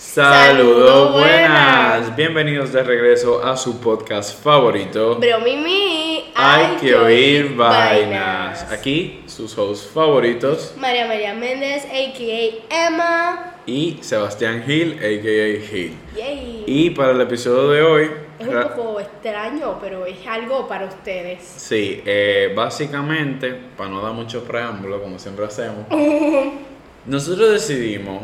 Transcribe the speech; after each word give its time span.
Saludos 0.00 1.12
buenas. 1.12 2.16
Bienvenidos 2.16 2.72
de 2.72 2.82
regreso 2.82 3.44
a 3.44 3.54
su 3.54 3.78
podcast 3.80 4.42
favorito. 4.42 5.16
Bro 5.16 5.40
Mimi, 5.40 6.24
Hay 6.34 6.76
que 6.80 6.94
oír 6.94 7.54
vainas. 7.54 8.62
Aquí 8.72 9.22
sus 9.26 9.56
hosts 9.58 9.90
favoritos 9.92 10.72
María 10.78 11.06
María 11.06 11.34
Méndez, 11.34 11.84
a.k.a. 11.84 12.86
Emma. 12.88 13.54
y 13.66 13.98
Sebastián 14.00 14.64
Gil, 14.66 14.94
a.k.a. 14.94 15.68
Gil. 15.68 15.94
Yay. 16.16 16.64
Y 16.66 16.90
para 16.90 17.12
el 17.12 17.20
episodio 17.20 17.68
de 17.68 17.82
hoy, 17.82 18.10
Es 18.38 18.48
un 18.48 18.62
poco 18.74 19.00
extraño, 19.00 19.78
pero 19.82 20.06
es 20.06 20.26
algo 20.26 20.66
para 20.66 20.86
ustedes. 20.86 21.42
sí, 21.44 22.02
eh, 22.06 22.50
básicamente, 22.56 23.54
para 23.76 23.90
no 23.90 24.00
dar 24.00 24.14
mucho 24.14 24.44
preámbulo, 24.44 25.02
como 25.02 25.18
siempre 25.18 25.44
hacemos, 25.44 25.84
nosotros 27.04 27.50
decidimos 27.52 28.22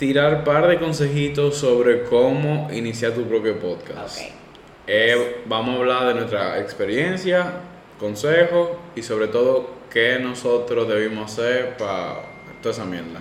tirar 0.00 0.44
par 0.44 0.66
de 0.66 0.78
consejitos 0.78 1.58
sobre 1.58 2.04
cómo 2.04 2.70
iniciar 2.72 3.12
tu 3.12 3.24
propio 3.24 3.58
podcast. 3.58 4.18
Ok. 4.18 4.26
Eh, 4.86 5.42
vamos 5.44 5.74
a 5.74 5.78
hablar 5.78 6.08
de 6.08 6.14
nuestra 6.14 6.58
experiencia, 6.58 7.52
consejos 7.98 8.70
y 8.96 9.02
sobre 9.02 9.28
todo 9.28 9.68
qué 9.92 10.18
nosotros 10.18 10.88
debimos 10.88 11.30
hacer 11.30 11.76
para 11.76 12.22
toda 12.62 12.74
esa 12.74 12.86
mierda. 12.86 13.20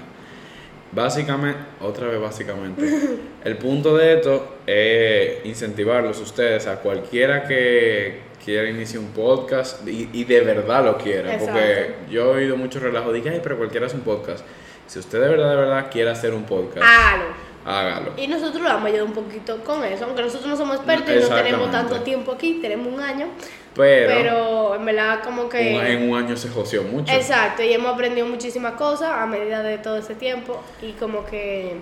Básicamente, 0.93 1.59
otra 1.81 2.07
vez 2.07 2.21
básicamente, 2.21 2.89
el 3.43 3.57
punto 3.57 3.97
de 3.97 4.13
esto 4.13 4.59
es 4.65 5.45
incentivarlos 5.45 6.21
ustedes 6.21 6.65
a 6.65 6.77
cualquiera 6.77 7.43
que 7.43 8.21
quiera 8.43 8.69
iniciar 8.69 9.03
un 9.03 9.09
podcast 9.09 9.85
y, 9.85 10.09
y 10.13 10.23
de 10.23 10.39
verdad 10.39 10.85
lo 10.85 10.97
quiera, 10.97 11.37
porque 11.37 11.95
yo 12.09 12.33
he 12.33 12.43
oído 12.43 12.55
mucho 12.55 12.79
relajo, 12.79 13.11
dije, 13.11 13.31
ay, 13.31 13.41
pero 13.43 13.57
cualquiera 13.57 13.87
hace 13.87 13.97
un 13.97 14.03
podcast. 14.03 14.45
Si 14.89 14.99
usted 14.99 15.21
de 15.21 15.27
verdad, 15.29 15.51
de 15.51 15.55
verdad 15.55 15.87
quiere 15.91 16.09
hacer 16.09 16.33
un 16.33 16.43
podcast, 16.43 16.83
Hágalo. 16.83 17.25
hágalo. 17.65 18.13
Y 18.17 18.27
nosotros 18.27 18.61
lo 18.63 18.69
hemos 18.69 18.85
ayudado 18.85 19.05
un 19.05 19.13
poquito 19.13 19.63
con 19.63 19.83
eso, 19.85 20.05
aunque 20.05 20.21
nosotros 20.23 20.47
no 20.49 20.57
somos 20.57 20.77
expertos 20.77 21.15
y 21.15 21.19
no 21.19 21.35
tenemos 21.35 21.71
tanto 21.71 22.01
tiempo 22.01 22.31
aquí, 22.31 22.59
tenemos 22.61 22.91
un 22.91 22.99
año, 22.99 23.27
Pero, 23.75 24.09
pero 24.15 24.75
en 24.75 24.85
verdad 24.85 25.19
como 25.23 25.47
que... 25.47 25.75
un- 25.75 25.85
en 25.85 26.09
un 26.09 26.17
año 26.17 26.35
se 26.35 26.49
joció 26.49 26.81
mucho. 26.83 27.13
Exacto, 27.13 27.61
y 27.61 27.71
hemos 27.71 27.93
aprendido 27.93 28.25
muchísimas 28.27 28.73
cosas 28.73 29.11
a 29.11 29.25
medida 29.27 29.61
de 29.61 29.77
todo 29.77 29.97
ese 29.97 30.15
tiempo 30.15 30.59
y 30.81 30.93
como 30.93 31.23
que... 31.25 31.77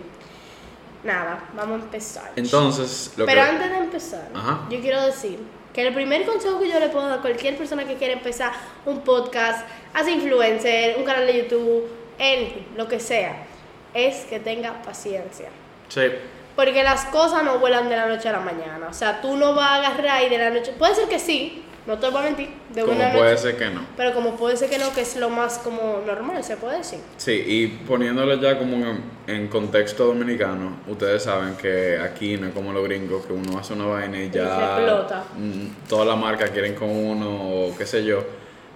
Nada, 1.04 1.40
vamos 1.56 1.80
a 1.80 1.84
empezar. 1.86 2.32
Entonces, 2.36 3.14
lo 3.16 3.26
Pero 3.26 3.42
que... 3.44 3.48
antes 3.50 3.70
de 3.72 3.78
empezar, 3.78 4.28
Ajá. 4.34 4.62
yo 4.70 4.82
quiero 4.82 5.02
decir 5.06 5.40
que 5.74 5.88
el 5.88 5.94
primer 5.94 6.26
consejo 6.26 6.60
que 6.60 6.68
yo 6.70 6.80
le 6.80 6.90
puedo 6.90 7.08
dar 7.08 7.20
a 7.20 7.22
cualquier 7.22 7.56
persona 7.56 7.86
que 7.88 7.96
quiera 7.96 8.14
empezar 8.14 8.52
un 8.86 9.02
podcast, 9.02 9.66
hacer 9.94 10.14
influencer, 10.14 10.98
un 10.98 11.06
canal 11.06 11.26
de 11.28 11.44
YouTube, 11.44 11.84
anything, 12.20 12.64
lo 12.76 12.88
que 12.88 13.00
sea, 13.00 13.46
es 13.94 14.26
que 14.26 14.40
tenga 14.40 14.82
paciencia. 14.84 15.50
Sí, 15.90 16.02
Porque 16.56 16.84
las 16.84 17.06
cosas 17.06 17.44
no 17.44 17.60
vuelan 17.60 17.88
de 17.90 17.96
la 17.96 18.08
noche 18.08 18.30
a 18.30 18.32
la 18.34 18.40
mañana. 18.40 18.88
O 18.90 18.94
sea, 18.94 19.22
tú 19.22 19.38
no 19.38 19.54
vas 19.54 19.68
a 19.70 19.76
agarrar 19.76 20.24
y 20.24 20.30
de 20.30 20.38
la 20.38 20.50
noche. 20.50 20.74
Puede 20.78 20.96
ser 20.96 21.08
que 21.08 21.20
sí, 21.20 21.64
no 21.86 21.98
te 22.00 22.10
voy 22.10 22.20
a 22.20 22.24
mentir, 22.26 22.50
de 22.74 22.82
como 22.82 22.94
una 22.98 23.12
puede 23.12 23.32
noche. 23.32 23.42
ser 23.44 23.58
que 23.58 23.70
no. 23.70 23.86
Pero 23.96 24.14
como 24.14 24.36
puede 24.36 24.58
ser 24.58 24.70
que 24.70 24.78
no, 24.78 24.92
que 24.94 25.02
es 25.02 25.16
lo 25.18 25.30
más 25.30 25.60
como 25.60 26.02
normal, 26.06 26.44
se 26.44 26.58
puede 26.58 26.80
decir. 26.80 27.00
Sí, 27.18 27.32
y 27.48 27.68
poniéndolo 27.88 28.36
ya 28.42 28.58
como 28.60 28.76
en, 28.76 29.02
en 29.28 29.48
contexto 29.48 30.06
dominicano, 30.08 30.78
ustedes 30.88 31.24
saben 31.24 31.56
que 31.56 31.98
aquí 32.00 32.38
no 32.38 32.48
es 32.48 32.54
como 32.54 32.74
los 32.74 32.84
gringos, 32.84 33.26
que 33.26 33.34
uno 33.34 33.58
hace 33.60 33.74
una 33.74 33.86
vaina 33.86 34.18
y 34.18 34.24
Y 34.26 34.30
ya 34.32 34.48
se 34.58 34.64
explota. 34.82 35.24
mm, 35.38 35.88
todas 35.88 36.08
las 36.08 36.18
marcas 36.18 36.50
quieren 36.50 36.74
con 36.76 36.90
uno 36.90 37.30
o 37.68 37.78
qué 37.78 37.86
sé 37.86 38.04
yo. 38.04 38.24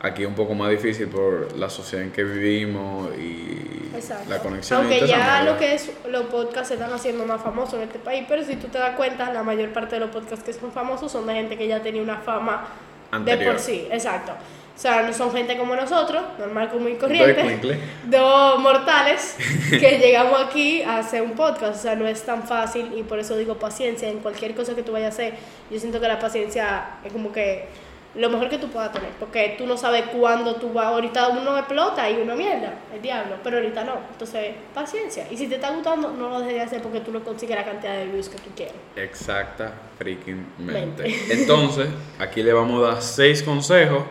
Aquí 0.03 0.23
es 0.23 0.27
un 0.27 0.33
poco 0.33 0.55
más 0.55 0.71
difícil 0.71 1.07
por 1.07 1.55
la 1.55 1.69
sociedad 1.69 2.03
en 2.03 2.11
que 2.11 2.23
vivimos 2.23 3.09
y 3.17 3.91
Exacto. 3.95 4.29
la 4.29 4.39
conexión. 4.39 4.81
Aunque 4.81 5.05
ya 5.05 5.43
lo 5.43 5.57
que 5.57 5.75
es 5.75 5.91
los 6.09 6.23
podcasts 6.25 6.69
se 6.69 6.73
están 6.73 6.91
haciendo 6.91 7.23
más 7.25 7.39
famosos 7.41 7.75
en 7.75 7.81
este 7.83 7.99
país, 7.99 8.25
pero 8.27 8.43
si 8.43 8.55
tú 8.55 8.67
te 8.67 8.79
das 8.79 8.95
cuenta, 8.95 9.31
la 9.31 9.43
mayor 9.43 9.69
parte 9.69 9.95
de 9.95 9.99
los 9.99 10.09
podcasts 10.09 10.43
que 10.43 10.53
son 10.53 10.71
famosos 10.71 11.11
son 11.11 11.27
de 11.27 11.35
gente 11.35 11.55
que 11.55 11.67
ya 11.67 11.81
tenía 11.81 12.01
una 12.01 12.17
fama 12.17 12.67
de 13.11 13.17
Anterior. 13.17 13.53
por 13.53 13.61
sí, 13.61 13.87
exacto. 13.91 14.31
O 14.75 14.79
sea, 14.81 15.03
no 15.03 15.13
son 15.13 15.31
gente 15.31 15.55
como 15.55 15.75
nosotros, 15.75 16.23
normal, 16.39 16.71
común 16.71 16.93
y 16.93 16.95
corriente, 16.95 17.79
dos 18.05 18.59
mortales 18.59 19.35
que 19.69 19.99
llegamos 20.01 20.41
aquí 20.41 20.81
a 20.81 20.97
hacer 20.97 21.21
un 21.21 21.33
podcast. 21.33 21.75
O 21.75 21.79
sea, 21.79 21.95
no 21.95 22.07
es 22.07 22.23
tan 22.23 22.41
fácil 22.47 22.91
y 22.97 23.03
por 23.03 23.19
eso 23.19 23.37
digo 23.37 23.59
paciencia 23.59 24.09
en 24.09 24.17
cualquier 24.17 24.55
cosa 24.55 24.73
que 24.73 24.81
tú 24.81 24.93
vayas 24.93 25.11
a 25.11 25.13
hacer. 25.13 25.33
Yo 25.69 25.77
siento 25.79 26.01
que 26.01 26.07
la 26.07 26.17
paciencia 26.17 26.97
es 27.03 27.13
como 27.13 27.31
que 27.31 27.67
lo 28.15 28.29
mejor 28.29 28.49
que 28.49 28.57
tú 28.57 28.67
puedas 28.67 28.91
tener, 28.91 29.09
porque 29.19 29.55
tú 29.57 29.65
no 29.65 29.77
sabes 29.77 30.03
cuándo 30.13 30.55
tú 30.55 30.73
vas. 30.73 30.87
Ahorita 30.87 31.29
uno 31.29 31.57
explota 31.57 32.09
y 32.09 32.21
uno 32.21 32.35
mierda, 32.35 32.73
el 32.93 33.01
diablo, 33.01 33.37
pero 33.43 33.57
ahorita 33.57 33.83
no. 33.83 33.93
Entonces, 34.11 34.53
paciencia. 34.73 35.27
Y 35.31 35.37
si 35.37 35.47
te 35.47 35.55
está 35.55 35.71
gustando, 35.71 36.11
no 36.11 36.29
lo 36.29 36.39
dejes 36.39 36.55
de 36.55 36.61
hacer 36.61 36.81
porque 36.81 36.99
tú 36.99 37.11
no 37.11 37.23
consigues 37.23 37.55
la 37.55 37.63
cantidad 37.63 37.95
de 37.95 38.07
views 38.07 38.27
que 38.27 38.37
tú 38.37 38.49
quieres. 38.55 38.75
Exacta 38.95 39.71
freaking 39.97 40.45
mente. 40.57 41.03
Mente. 41.03 41.15
Entonces, 41.33 41.87
aquí 42.19 42.43
le 42.43 42.53
vamos 42.53 42.83
a 42.83 42.93
dar 42.93 43.01
seis 43.01 43.43
consejos 43.43 44.03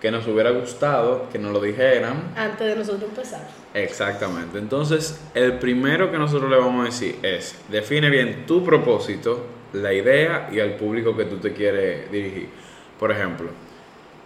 que 0.00 0.10
nos 0.10 0.26
hubiera 0.26 0.50
gustado 0.50 1.28
que 1.30 1.38
nos 1.38 1.52
lo 1.52 1.60
dijeran. 1.60 2.32
Antes 2.36 2.66
de 2.66 2.74
nosotros 2.74 3.08
empezar. 3.08 3.46
Exactamente. 3.72 4.58
Entonces, 4.58 5.20
el 5.32 5.58
primero 5.60 6.10
que 6.10 6.18
nosotros 6.18 6.50
le 6.50 6.56
vamos 6.56 6.82
a 6.82 6.84
decir 6.86 7.18
es, 7.22 7.56
define 7.68 8.10
bien 8.10 8.44
tu 8.44 8.64
propósito, 8.64 9.46
la 9.74 9.92
idea 9.92 10.48
y 10.52 10.58
al 10.58 10.74
público 10.74 11.16
que 11.16 11.26
tú 11.26 11.36
te 11.36 11.52
quieres 11.52 12.10
dirigir. 12.10 12.48
Por 12.98 13.10
ejemplo, 13.10 13.48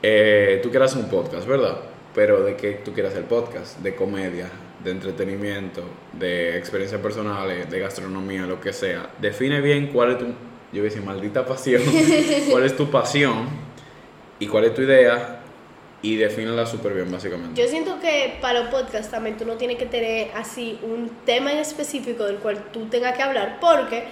eh, 0.03 0.60
tú 0.62 0.71
quieres 0.71 0.91
hacer 0.91 1.04
un 1.04 1.10
podcast, 1.10 1.47
¿verdad? 1.47 1.78
Pero 2.15 2.43
¿de 2.43 2.56
qué 2.56 2.81
tú 2.84 2.93
quieres 2.93 3.12
hacer 3.12 3.25
podcast? 3.25 3.78
De 3.78 3.94
comedia, 3.94 4.49
de 4.82 4.91
entretenimiento, 4.91 5.82
de 6.12 6.56
experiencias 6.56 7.00
personales, 7.00 7.71
de 7.71 7.78
gastronomía, 7.78 8.47
lo 8.47 8.60
que 8.60 8.72
sea. 8.72 9.10
Define 9.21 9.60
bien 9.60 9.88
cuál 9.88 10.12
es 10.12 10.19
tu, 10.19 10.25
yo 10.27 10.34
voy 10.72 10.81
a 10.81 10.84
decir, 10.84 11.03
maldita 11.03 11.44
pasión, 11.44 11.82
cuál 12.50 12.65
es 12.65 12.77
tu 12.77 12.91
pasión 12.91 13.49
y 14.38 14.47
cuál 14.47 14.65
es 14.65 14.75
tu 14.75 14.83
idea 14.83 15.41
y 16.03 16.16
defínela 16.16 16.66
súper 16.66 16.94
bien, 16.94 17.10
básicamente. 17.10 17.60
Yo 17.60 17.69
siento 17.69 17.98
que 18.00 18.38
para 18.41 18.60
los 18.60 18.69
podcasts 18.69 19.10
también 19.10 19.37
tú 19.37 19.44
no 19.44 19.54
tienes 19.54 19.77
que 19.77 19.87
tener 19.87 20.31
así 20.37 20.78
un 20.83 21.10
tema 21.25 21.53
en 21.53 21.59
específico 21.59 22.25
del 22.25 22.37
cual 22.37 22.71
tú 22.72 22.87
tengas 22.87 23.16
que 23.16 23.22
hablar, 23.22 23.59
porque 23.60 24.04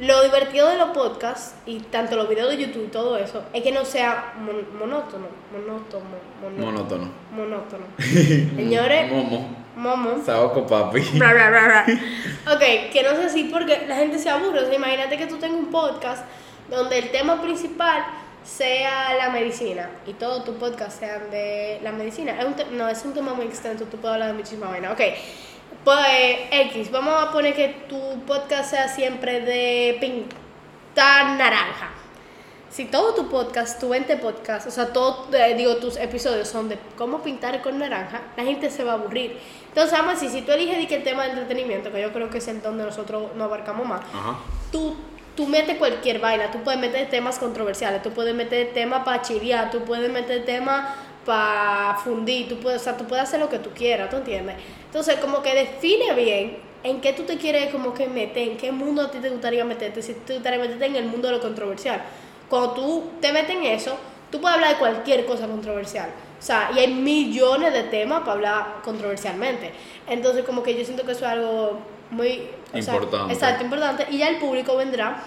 lo 0.00 0.22
divertido 0.24 0.68
de 0.68 0.76
los 0.76 0.90
podcasts 0.90 1.54
y 1.66 1.78
tanto 1.80 2.16
los 2.16 2.28
videos 2.28 2.50
de 2.50 2.56
YouTube 2.66 2.84
y 2.86 2.90
todo 2.90 3.16
eso 3.16 3.44
es 3.52 3.62
que 3.62 3.70
no 3.72 3.84
sea 3.84 4.32
mon- 4.40 4.76
monótono, 4.78 5.26
monótono, 5.52 7.08
monótono. 7.30 7.84
Señores, 7.98 9.10
Momo. 9.12 9.48
momo. 9.76 10.22
Saoco 10.24 10.66
papi. 10.66 11.00
Bra, 11.18 11.32
bra, 11.32 11.50
bra. 11.50 11.86
Ok, 12.54 12.90
que 12.92 13.02
no 13.02 13.10
sea 13.16 13.26
así 13.26 13.44
porque 13.44 13.84
la 13.86 13.96
gente 13.96 14.18
se 14.18 14.28
aburre. 14.30 14.60
O 14.60 14.66
sea, 14.66 14.74
imagínate 14.74 15.16
que 15.16 15.26
tú 15.26 15.36
tengas 15.36 15.58
un 15.58 15.70
podcast 15.70 16.24
donde 16.68 16.98
el 16.98 17.10
tema 17.10 17.40
principal 17.40 18.04
sea 18.44 19.14
la 19.14 19.30
medicina 19.30 19.88
y 20.06 20.12
todo 20.12 20.42
tu 20.42 20.54
podcast 20.54 20.98
sean 20.98 21.30
de 21.30 21.80
la 21.82 21.92
medicina. 21.92 22.36
Es 22.38 22.44
un 22.44 22.76
no, 22.76 22.88
es 22.88 23.02
un 23.04 23.14
tema 23.14 23.32
muy 23.32 23.46
extenso, 23.46 23.84
tú 23.86 23.96
puedes 23.96 24.14
hablar 24.14 24.28
de 24.28 24.34
muchísima 24.34 24.68
vaina. 24.68 24.92
Ok, 24.92 25.00
pues 25.82 26.38
X, 26.50 26.90
vamos 26.90 27.14
a 27.22 27.32
poner 27.32 27.54
que 27.54 27.68
tu 27.88 28.20
podcast 28.26 28.70
sea 28.70 28.88
siempre 28.88 29.40
de 29.40 29.96
pintar 30.00 31.36
naranja. 31.36 31.90
Si 32.70 32.86
todo 32.86 33.14
tu 33.14 33.28
podcast, 33.28 33.78
tu 33.78 33.90
20 33.90 34.16
podcast, 34.16 34.66
o 34.66 34.70
sea, 34.70 34.92
todo, 34.92 35.28
eh, 35.32 35.54
digo, 35.54 35.76
tus 35.76 35.96
episodios 35.96 36.48
son 36.48 36.68
de 36.68 36.76
cómo 36.98 37.22
pintar 37.22 37.62
con 37.62 37.78
naranja, 37.78 38.22
la 38.36 38.42
gente 38.42 38.68
se 38.68 38.82
va 38.82 38.92
a 38.92 38.94
aburrir. 38.96 39.38
Entonces, 39.68 39.96
vamos 39.96 40.18
si 40.18 40.42
tú 40.42 40.50
eliges 40.50 40.90
el 40.90 41.04
tema 41.04 41.22
de 41.22 41.30
entretenimiento, 41.30 41.92
que 41.92 42.02
yo 42.02 42.12
creo 42.12 42.30
que 42.30 42.38
es 42.38 42.48
el 42.48 42.60
donde 42.62 42.82
nosotros 42.82 43.34
nos 43.36 43.44
abarcamos 43.44 43.86
más, 43.86 44.00
Ajá. 44.12 44.38
tú, 44.72 44.96
tú 45.36 45.46
metes 45.46 45.78
cualquier 45.78 46.18
vaina, 46.18 46.50
tú 46.50 46.64
puedes 46.64 46.80
meter 46.80 47.08
temas 47.08 47.38
controversiales, 47.38 48.02
tú 48.02 48.10
puedes 48.10 48.34
meter 48.34 48.72
temas 48.74 49.04
para 49.04 49.22
chilear, 49.22 49.70
tú 49.70 49.84
puedes 49.84 50.10
meter 50.10 50.44
temas 50.44 50.88
para 51.24 51.96
fundir, 52.02 52.48
tú 52.48 52.58
puedes, 52.58 52.80
o 52.80 52.84
sea, 52.84 52.96
tú 52.96 53.04
puedes 53.04 53.24
hacer 53.24 53.40
lo 53.40 53.48
que 53.48 53.58
tú 53.58 53.70
quieras, 53.70 54.10
¿tú 54.10 54.16
entiendes? 54.16 54.56
Entonces, 54.86 55.16
como 55.16 55.42
que 55.42 55.54
define 55.54 56.12
bien 56.14 56.58
en 56.82 57.00
qué 57.00 57.12
tú 57.12 57.22
te 57.22 57.38
quieres 57.38 57.72
como 57.72 57.94
que 57.94 58.06
meter, 58.06 58.48
en 58.48 58.56
qué 58.56 58.70
mundo 58.70 59.02
a 59.02 59.10
ti 59.10 59.18
te 59.18 59.30
gustaría 59.30 59.64
meterte, 59.64 60.02
si 60.02 60.14
te 60.14 60.34
gustaría 60.34 60.58
meterte 60.58 60.86
en 60.86 60.96
el 60.96 61.06
mundo 61.06 61.28
de 61.28 61.34
lo 61.34 61.40
controversial. 61.40 62.02
Cuando 62.48 62.72
tú 62.72 63.10
te 63.20 63.32
metes 63.32 63.56
en 63.56 63.64
eso, 63.64 63.96
tú 64.30 64.40
puedes 64.40 64.56
hablar 64.56 64.72
de 64.72 64.78
cualquier 64.78 65.24
cosa 65.24 65.46
controversial. 65.46 66.10
O 66.38 66.42
sea, 66.42 66.70
y 66.76 66.78
hay 66.78 66.92
millones 66.92 67.72
de 67.72 67.84
temas 67.84 68.20
para 68.20 68.32
hablar 68.32 68.66
controversialmente. 68.84 69.72
Entonces, 70.06 70.44
como 70.44 70.62
que 70.62 70.76
yo 70.76 70.84
siento 70.84 71.04
que 71.04 71.12
eso 71.12 71.24
es 71.24 71.30
algo 71.32 71.78
muy 72.10 72.50
o 72.72 72.82
sea, 72.82 72.94
Importante. 72.94 73.32
exacto, 73.32 73.64
importante. 73.64 74.06
Y 74.10 74.18
ya 74.18 74.28
el 74.28 74.36
público 74.36 74.76
vendrá 74.76 75.22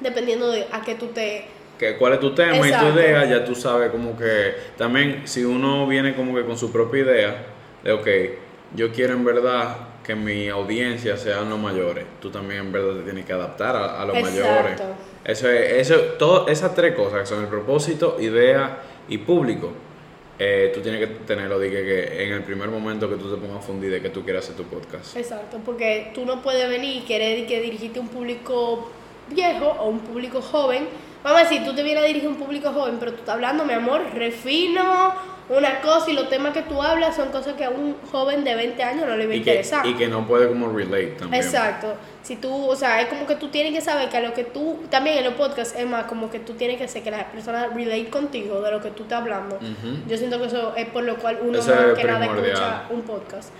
dependiendo 0.00 0.50
de 0.50 0.66
a 0.72 0.82
qué 0.82 0.94
tú 0.94 1.06
te... 1.06 1.46
Que, 1.82 1.96
¿Cuál 1.96 2.12
es 2.12 2.20
tu 2.20 2.32
tema 2.32 2.58
y 2.58 2.70
tu 2.70 2.96
idea? 2.96 3.24
Ya 3.24 3.44
tú 3.44 3.56
sabes 3.56 3.90
como 3.90 4.16
que 4.16 4.54
también 4.78 5.22
si 5.24 5.44
uno 5.44 5.84
viene 5.88 6.14
como 6.14 6.32
que 6.32 6.44
con 6.44 6.56
su 6.56 6.70
propia 6.70 7.02
idea 7.02 7.46
de, 7.82 7.90
ok, 7.90 8.06
yo 8.76 8.92
quiero 8.92 9.14
en 9.14 9.24
verdad 9.24 9.78
que 10.04 10.14
mi 10.14 10.48
audiencia 10.48 11.16
sean 11.16 11.50
los 11.50 11.58
mayores, 11.58 12.04
tú 12.20 12.30
también 12.30 12.60
en 12.60 12.72
verdad 12.72 12.98
te 12.98 13.02
tienes 13.02 13.24
que 13.24 13.32
adaptar 13.32 13.74
a, 13.74 14.00
a 14.00 14.06
los 14.06 14.16
Exacto. 14.16 14.44
mayores. 14.44 14.80
Eso 15.24 15.50
es, 15.50 15.90
eso, 15.90 16.00
todo, 16.20 16.46
esas 16.46 16.72
tres 16.72 16.94
cosas 16.94 17.22
que 17.22 17.26
son 17.26 17.40
el 17.40 17.48
propósito, 17.48 18.16
idea 18.20 18.78
y 19.08 19.18
público, 19.18 19.72
eh, 20.38 20.70
tú 20.72 20.82
tienes 20.82 21.00
que 21.00 21.08
tenerlo 21.26 21.58
que, 21.58 21.68
que 21.68 22.24
en 22.26 22.32
el 22.32 22.44
primer 22.44 22.68
momento 22.68 23.08
que 23.08 23.16
tú 23.16 23.28
te 23.28 23.40
pongas 23.40 23.58
a 23.58 23.66
fundir 23.66 23.90
de 23.90 24.00
que 24.00 24.10
tú 24.10 24.22
quieras 24.22 24.44
hacer 24.44 24.56
tu 24.56 24.64
podcast. 24.64 25.16
Exacto, 25.16 25.58
porque 25.64 26.12
tú 26.14 26.24
no 26.24 26.42
puedes 26.42 26.68
venir 26.68 26.98
y 26.98 27.00
querer 27.00 27.44
que 27.48 27.60
dirigirte 27.60 27.98
a 27.98 28.02
un 28.02 28.08
público 28.08 28.88
viejo 29.30 29.66
o 29.66 29.88
un 29.88 29.98
público 29.98 30.40
joven. 30.40 30.86
Vamos 31.22 31.40
a 31.40 31.44
decir, 31.44 31.64
tú 31.64 31.74
te 31.74 31.82
vienes 31.82 32.02
a 32.02 32.06
dirigir 32.06 32.28
a 32.28 32.32
un 32.32 32.36
público 32.36 32.72
joven, 32.72 32.96
pero 32.98 33.12
tú 33.12 33.18
estás 33.18 33.34
hablando, 33.34 33.64
mi 33.64 33.72
amor, 33.72 34.02
refino, 34.14 35.14
una 35.48 35.80
cosa 35.80 36.10
y 36.10 36.14
los 36.14 36.28
temas 36.28 36.52
que 36.52 36.62
tú 36.62 36.82
hablas 36.82 37.14
son 37.16 37.28
cosas 37.30 37.54
que 37.54 37.64
a 37.64 37.70
un 37.70 37.96
joven 38.10 38.42
de 38.42 38.54
20 38.54 38.82
años 38.82 39.06
no 39.06 39.16
le 39.16 39.26
va 39.26 39.32
a 39.32 39.36
interesar. 39.36 39.86
y 39.86 39.94
que 39.94 40.08
no 40.08 40.26
puede 40.26 40.48
como 40.48 40.68
relate 40.68 41.16
también. 41.18 41.42
Exacto. 41.42 41.94
Si 42.22 42.36
tú, 42.36 42.68
o 42.68 42.76
sea, 42.76 43.00
es 43.02 43.08
como 43.08 43.26
que 43.26 43.34
tú 43.34 43.48
tienes 43.48 43.72
que 43.72 43.80
saber 43.80 44.08
que 44.08 44.16
a 44.16 44.20
lo 44.20 44.32
que 44.32 44.44
tú, 44.44 44.80
también 44.88 45.18
en 45.18 45.24
los 45.24 45.34
podcasts, 45.34 45.74
es 45.76 45.86
más 45.86 46.04
como 46.04 46.30
que 46.30 46.38
tú 46.38 46.54
tienes 46.54 46.78
que 46.78 46.84
hacer 46.84 47.02
que 47.02 47.10
las 47.10 47.24
personas 47.24 47.74
relate 47.74 48.08
contigo 48.08 48.60
de 48.60 48.70
lo 48.70 48.80
que 48.80 48.90
tú 48.90 49.02
estás 49.02 49.20
hablando. 49.20 49.58
Yo 50.08 50.16
siento 50.16 50.38
que 50.40 50.46
eso 50.46 50.74
es 50.76 50.86
por 50.88 51.04
lo 51.04 51.16
cual 51.16 51.38
uno 51.42 51.58
Eso 51.58 51.74
más 51.74 51.84
es 51.84 51.94
que 51.94 52.04
nada 52.04 52.24
escucha 52.24 52.84
un 52.90 53.02
podcast. 53.02 53.50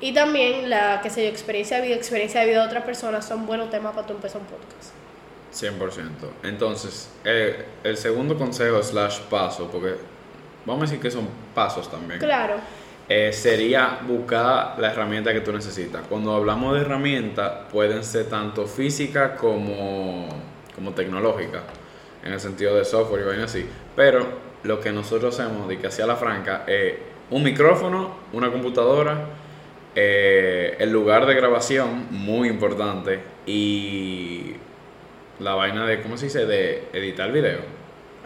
Y 0.00 0.12
también 0.12 0.68
la, 0.68 1.00
que 1.00 1.08
sé 1.08 1.22
yo, 1.22 1.30
experiencia 1.30 1.78
de 1.78 1.86
vida, 1.86 1.96
experiencia 1.96 2.40
de 2.40 2.46
vida 2.48 2.60
de 2.60 2.66
otras 2.66 2.84
personas 2.84 3.24
son 3.24 3.46
buenos 3.46 3.70
temas 3.70 3.94
para 3.94 4.06
tú 4.06 4.12
empezar 4.12 4.40
un 4.40 4.46
podcast. 4.46 4.95
100%. 5.56 6.30
Entonces, 6.42 7.10
eh, 7.24 7.64
el 7.82 7.96
segundo 7.96 8.36
consejo 8.36 8.82
slash 8.82 9.20
paso, 9.30 9.70
porque 9.70 9.94
vamos 10.66 10.82
a 10.82 10.84
decir 10.86 11.00
que 11.00 11.10
son 11.10 11.26
pasos 11.54 11.90
también, 11.90 12.20
Claro. 12.20 12.56
eh, 13.08 13.32
sería 13.32 14.00
buscar 14.06 14.78
la 14.78 14.92
herramienta 14.92 15.32
que 15.32 15.40
tú 15.40 15.52
necesitas. 15.52 16.02
Cuando 16.08 16.34
hablamos 16.34 16.74
de 16.74 16.82
herramientas, 16.82 17.52
pueden 17.72 18.04
ser 18.04 18.26
tanto 18.26 18.66
físicas 18.66 19.38
como, 19.38 20.28
como 20.74 20.90
tecnológicas, 20.92 21.62
en 22.24 22.32
el 22.32 22.40
sentido 22.40 22.76
de 22.76 22.84
software 22.84 23.22
y 23.22 23.24
vainas 23.24 23.50
así. 23.50 23.66
Pero 23.94 24.26
lo 24.64 24.80
que 24.80 24.90
nosotros 24.92 25.38
hacemos, 25.38 25.68
de 25.68 25.78
que 25.78 25.86
hacía 25.86 26.06
la 26.06 26.16
franca, 26.16 26.64
es 26.66 26.94
un 27.30 27.42
micrófono, 27.42 28.16
una 28.32 28.50
computadora, 28.50 29.16
eh, 29.94 30.76
el 30.78 30.90
lugar 30.92 31.24
de 31.26 31.34
grabación, 31.34 32.06
muy 32.10 32.48
importante, 32.48 33.20
y 33.46 34.54
la 35.40 35.54
vaina 35.54 35.86
de, 35.86 36.02
¿cómo 36.02 36.16
se 36.16 36.26
dice?, 36.26 36.46
de 36.46 36.88
editar 36.92 37.30
video. 37.32 37.76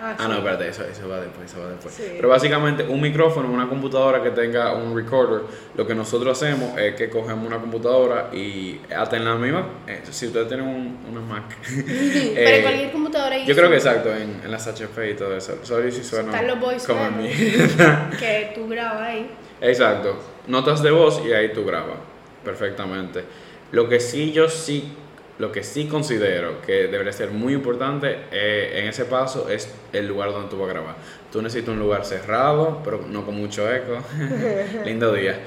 Ah, 0.02 0.16
sí. 0.18 0.26
no, 0.26 0.36
espérate, 0.36 0.68
eso, 0.68 0.82
eso 0.84 1.08
va 1.10 1.20
después, 1.20 1.50
eso 1.50 1.60
va 1.60 1.68
después. 1.68 1.92
Sí. 1.92 2.04
Pero 2.16 2.30
básicamente 2.30 2.84
un 2.84 3.02
micrófono, 3.02 3.50
una 3.50 3.68
computadora 3.68 4.22
que 4.22 4.30
tenga 4.30 4.72
un 4.72 4.96
recorder, 4.96 5.42
lo 5.76 5.86
que 5.86 5.94
nosotros 5.94 6.40
hacemos 6.40 6.78
es 6.78 6.94
que 6.94 7.10
cogemos 7.10 7.46
una 7.46 7.58
computadora 7.58 8.30
y 8.32 8.80
hasta 8.96 9.18
en 9.18 9.26
la 9.26 9.34
misma, 9.34 9.66
eh, 9.86 10.00
si 10.10 10.28
ustedes 10.28 10.48
tienen 10.48 10.66
un, 10.66 10.98
una 11.10 11.20
Mac, 11.20 11.44
Pero 11.68 11.86
eh, 11.86 12.62
cualquier 12.62 12.92
computadora 12.92 13.36
yo 13.44 13.54
creo 13.54 13.68
que 13.68 13.76
exacto, 13.76 14.10
en, 14.16 14.40
en 14.42 14.50
las 14.50 14.66
HP 14.66 15.10
y 15.10 15.14
todo 15.14 15.36
eso. 15.36 15.58
Sorry 15.62 15.92
si 15.92 16.02
suena 16.02 16.30
Están 16.30 16.46
los 16.46 16.58
voice 16.58 16.86
como 16.86 17.04
en 17.04 17.18
mí. 17.18 17.28
que 18.18 18.52
tú 18.54 18.68
grabas 18.68 19.02
ahí. 19.02 19.30
Exacto, 19.60 20.18
notas 20.46 20.82
de 20.82 20.92
voz 20.92 21.20
y 21.26 21.34
ahí 21.34 21.52
tú 21.52 21.66
grabas 21.66 21.98
perfectamente. 22.42 23.24
Lo 23.70 23.86
que 23.86 24.00
sí 24.00 24.32
yo 24.32 24.48
sí, 24.48 24.94
lo 25.40 25.50
que 25.50 25.64
sí 25.64 25.86
considero 25.86 26.60
que 26.60 26.86
debería 26.88 27.14
ser 27.14 27.30
muy 27.30 27.54
importante 27.54 28.14
eh, 28.30 28.72
en 28.74 28.86
ese 28.86 29.06
paso 29.06 29.48
es 29.48 29.72
el 29.90 30.06
lugar 30.06 30.32
donde 30.32 30.50
tú 30.50 30.58
vas 30.58 30.68
a 30.68 30.72
grabar. 30.74 30.96
Tú 31.32 31.40
necesitas 31.40 31.72
un 31.72 31.78
lugar 31.78 32.04
cerrado, 32.04 32.82
pero 32.84 33.00
no 33.08 33.24
con 33.24 33.36
mucho 33.36 33.72
eco. 33.72 33.96
Lindo 34.84 35.14
día. 35.14 35.40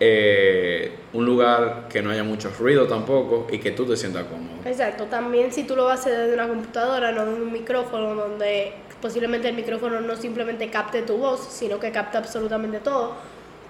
Eh, 0.00 0.92
un 1.12 1.26
lugar 1.26 1.88
que 1.90 2.00
no 2.00 2.10
haya 2.10 2.24
mucho 2.24 2.50
ruido 2.58 2.86
tampoco 2.86 3.46
y 3.52 3.58
que 3.58 3.72
tú 3.72 3.84
te 3.84 3.98
sientas 3.98 4.24
cómodo. 4.24 4.56
Exacto, 4.64 5.04
también 5.04 5.52
si 5.52 5.64
tú 5.64 5.76
lo 5.76 5.84
vas 5.84 5.98
a 5.98 6.02
hacer 6.04 6.18
desde 6.20 6.34
una 6.34 6.48
computadora, 6.48 7.12
no 7.12 7.26
desde 7.26 7.42
un 7.42 7.52
micrófono, 7.52 8.14
donde 8.14 8.72
posiblemente 9.02 9.50
el 9.50 9.54
micrófono 9.54 10.00
no 10.00 10.16
simplemente 10.16 10.70
capte 10.70 11.02
tu 11.02 11.18
voz, 11.18 11.46
sino 11.50 11.78
que 11.78 11.92
capta 11.92 12.16
absolutamente 12.16 12.80
todo. 12.80 13.12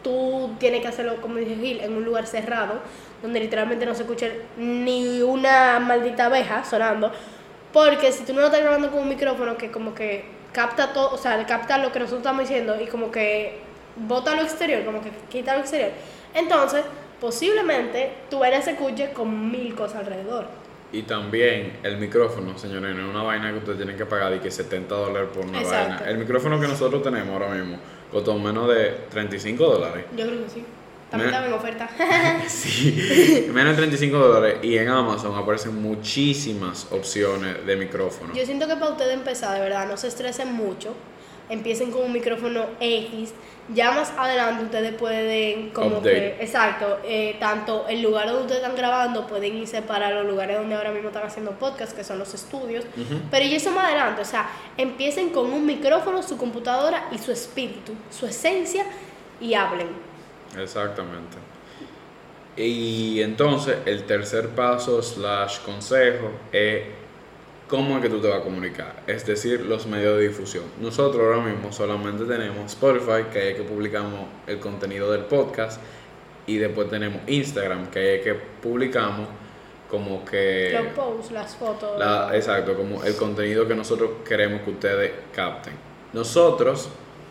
Tú 0.04 0.50
tienes 0.60 0.82
que 0.82 0.88
hacerlo, 0.88 1.16
como 1.20 1.36
dije 1.36 1.56
Gil, 1.56 1.80
en 1.80 1.96
un 1.96 2.04
lugar 2.04 2.26
cerrado, 2.28 2.74
donde 3.22 3.40
literalmente 3.40 3.86
no 3.86 3.94
se 3.94 4.02
escuche 4.02 4.42
ni 4.56 5.22
una 5.22 5.80
maldita 5.80 6.26
abeja 6.26 6.62
sonando. 6.64 7.10
Porque 7.72 8.12
si 8.12 8.24
tú 8.24 8.32
no 8.34 8.40
lo 8.40 8.46
estás 8.46 8.60
grabando 8.60 8.90
con 8.92 9.00
un 9.00 9.08
micrófono 9.08 9.56
que 9.56 9.72
como 9.72 9.94
que 9.94 10.24
capta 10.52 10.92
todo, 10.92 11.12
o 11.12 11.18
sea, 11.18 11.44
capta 11.46 11.78
lo 11.78 11.90
que 11.90 11.98
nosotros 11.98 12.20
estamos 12.20 12.42
diciendo 12.42 12.80
y 12.80 12.86
como 12.86 13.10
que 13.10 13.58
bota 13.96 14.36
lo 14.36 14.42
exterior, 14.42 14.84
como 14.84 15.00
que 15.02 15.10
quita 15.28 15.54
lo 15.54 15.60
exterior, 15.60 15.90
entonces 16.34 16.84
posiblemente 17.20 18.12
tu 18.30 18.38
vaina 18.38 18.60
se 18.60 18.72
escuche 18.72 19.12
con 19.12 19.50
mil 19.50 19.74
cosas 19.74 20.00
alrededor. 20.00 20.46
Y 20.92 21.02
también 21.02 21.78
el 21.82 21.96
micrófono, 21.96 22.56
señores, 22.56 22.94
no 22.94 23.02
es 23.02 23.10
una 23.10 23.24
vaina 23.24 23.50
que 23.50 23.58
ustedes 23.58 23.78
tienen 23.78 23.96
que 23.96 24.06
pagar 24.06 24.32
y 24.34 24.38
que 24.38 24.50
70 24.50 24.94
dólares 24.94 25.28
por 25.34 25.44
una 25.44 25.60
Exacto. 25.60 25.94
vaina. 25.94 26.10
El 26.10 26.18
micrófono 26.18 26.60
que 26.60 26.68
nosotros 26.68 27.02
tenemos 27.02 27.30
ahora 27.30 27.48
mismo 27.48 27.78
costó 28.14 28.38
menos 28.38 28.68
de 28.68 28.92
35 29.10 29.64
dólares. 29.64 30.04
Yo 30.16 30.24
creo 30.24 30.44
que 30.44 30.48
sí. 30.50 30.64
También 31.10 31.30
estaba 31.30 31.46
en 31.48 31.52
oferta. 31.52 31.88
Sí, 32.48 33.48
menos 33.52 33.72
de 33.72 33.78
35 33.78 34.16
dólares. 34.16 34.58
Y 34.62 34.78
en 34.78 34.88
Amazon 34.88 35.36
aparecen 35.36 35.82
muchísimas 35.82 36.86
opciones 36.92 37.66
de 37.66 37.74
micrófono. 37.74 38.32
Yo 38.32 38.46
siento 38.46 38.68
que 38.68 38.76
para 38.76 38.92
ustedes 38.92 39.14
empezar, 39.14 39.54
de 39.54 39.60
verdad, 39.60 39.88
no 39.88 39.96
se 39.96 40.06
estresen 40.06 40.52
mucho. 40.52 40.94
Empiecen 41.48 41.90
con 41.90 42.02
un 42.02 42.12
micrófono 42.12 42.66
X. 42.80 43.32
Ya 43.74 43.92
más 43.92 44.12
adelante 44.18 44.64
ustedes 44.64 44.94
pueden, 44.94 45.70
como 45.70 45.98
Update. 45.98 46.36
que, 46.36 46.44
exacto, 46.44 46.98
eh, 47.04 47.36
tanto 47.40 47.86
el 47.88 48.02
lugar 48.02 48.26
donde 48.26 48.42
ustedes 48.42 48.60
están 48.60 48.76
grabando 48.76 49.26
pueden 49.26 49.56
irse 49.56 49.80
para 49.80 50.10
los 50.10 50.26
lugares 50.26 50.58
donde 50.58 50.74
ahora 50.74 50.90
mismo 50.90 51.08
están 51.08 51.26
haciendo 51.26 51.52
podcast, 51.52 51.96
que 51.96 52.04
son 52.04 52.18
los 52.18 52.34
estudios. 52.34 52.84
Pero 53.30 53.44
y 53.46 53.54
eso 53.54 53.70
más 53.70 53.86
adelante, 53.86 54.20
o 54.20 54.24
sea, 54.26 54.50
empiecen 54.76 55.30
con 55.30 55.50
un 55.50 55.64
micrófono, 55.64 56.22
su 56.22 56.36
computadora 56.36 57.08
y 57.10 57.18
su 57.18 57.32
espíritu, 57.32 57.94
su 58.10 58.26
esencia 58.26 58.84
y 59.40 59.54
hablen. 59.54 59.88
Exactamente. 60.58 61.36
Y 62.56 63.20
entonces 63.22 63.78
el 63.86 64.04
tercer 64.04 64.50
paso 64.50 65.02
slash 65.02 65.60
consejo 65.60 66.30
es 66.52 66.82
cómo 67.68 67.96
es 67.96 68.02
que 68.02 68.08
tú 68.08 68.20
te 68.20 68.28
vas 68.28 68.38
a 68.40 68.42
comunicar, 68.42 69.02
es 69.06 69.26
decir, 69.26 69.60
los 69.62 69.86
medios 69.86 70.18
de 70.18 70.28
difusión. 70.28 70.64
Nosotros 70.80 71.22
ahora 71.22 71.48
mismo 71.48 71.72
solamente 71.72 72.24
tenemos 72.24 72.72
Spotify, 72.72 73.24
que 73.32 73.50
es 73.50 73.56
que 73.56 73.62
publicamos 73.62 74.20
el 74.46 74.58
contenido 74.58 75.10
del 75.10 75.22
podcast, 75.22 75.80
y 76.46 76.58
después 76.58 76.90
tenemos 76.90 77.20
Instagram, 77.26 77.90
que 77.90 78.16
es 78.16 78.22
que 78.22 78.34
publicamos 78.34 79.28
como 79.90 80.24
que... 80.24 80.72
Los 80.72 80.92
posts, 80.92 81.32
las 81.32 81.56
fotos. 81.56 81.98
La- 81.98 82.30
exacto, 82.34 82.74
como 82.74 83.02
el 83.02 83.16
contenido 83.16 83.66
que 83.66 83.74
nosotros 83.74 84.10
queremos 84.28 84.62
que 84.62 84.70
ustedes 84.70 85.12
capten. 85.34 85.72
Nosotros, 86.12 86.90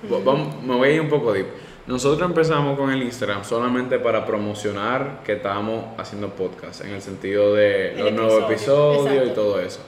vamos, 0.10 0.62
me 0.64 0.76
voy 0.76 0.90
a 0.90 0.92
ir 0.94 1.02
un 1.02 1.10
poco 1.10 1.32
deep. 1.32 1.48
Nosotros 1.86 2.28
empezamos 2.28 2.78
con 2.78 2.90
el 2.92 3.04
Instagram 3.04 3.44
solamente 3.44 4.00
para 4.00 4.26
promocionar 4.26 5.22
que 5.24 5.34
estamos 5.34 5.86
haciendo 5.98 6.30
podcast, 6.30 6.82
en 6.86 6.92
el 6.92 7.02
sentido 7.02 7.54
de 7.54 7.92
El 7.94 8.00
los 8.06 8.14
nuevos 8.14 8.44
episodio, 8.50 9.02
episodios 9.02 9.28
y 9.28 9.34
todo 9.34 9.60
eso. 9.60 9.82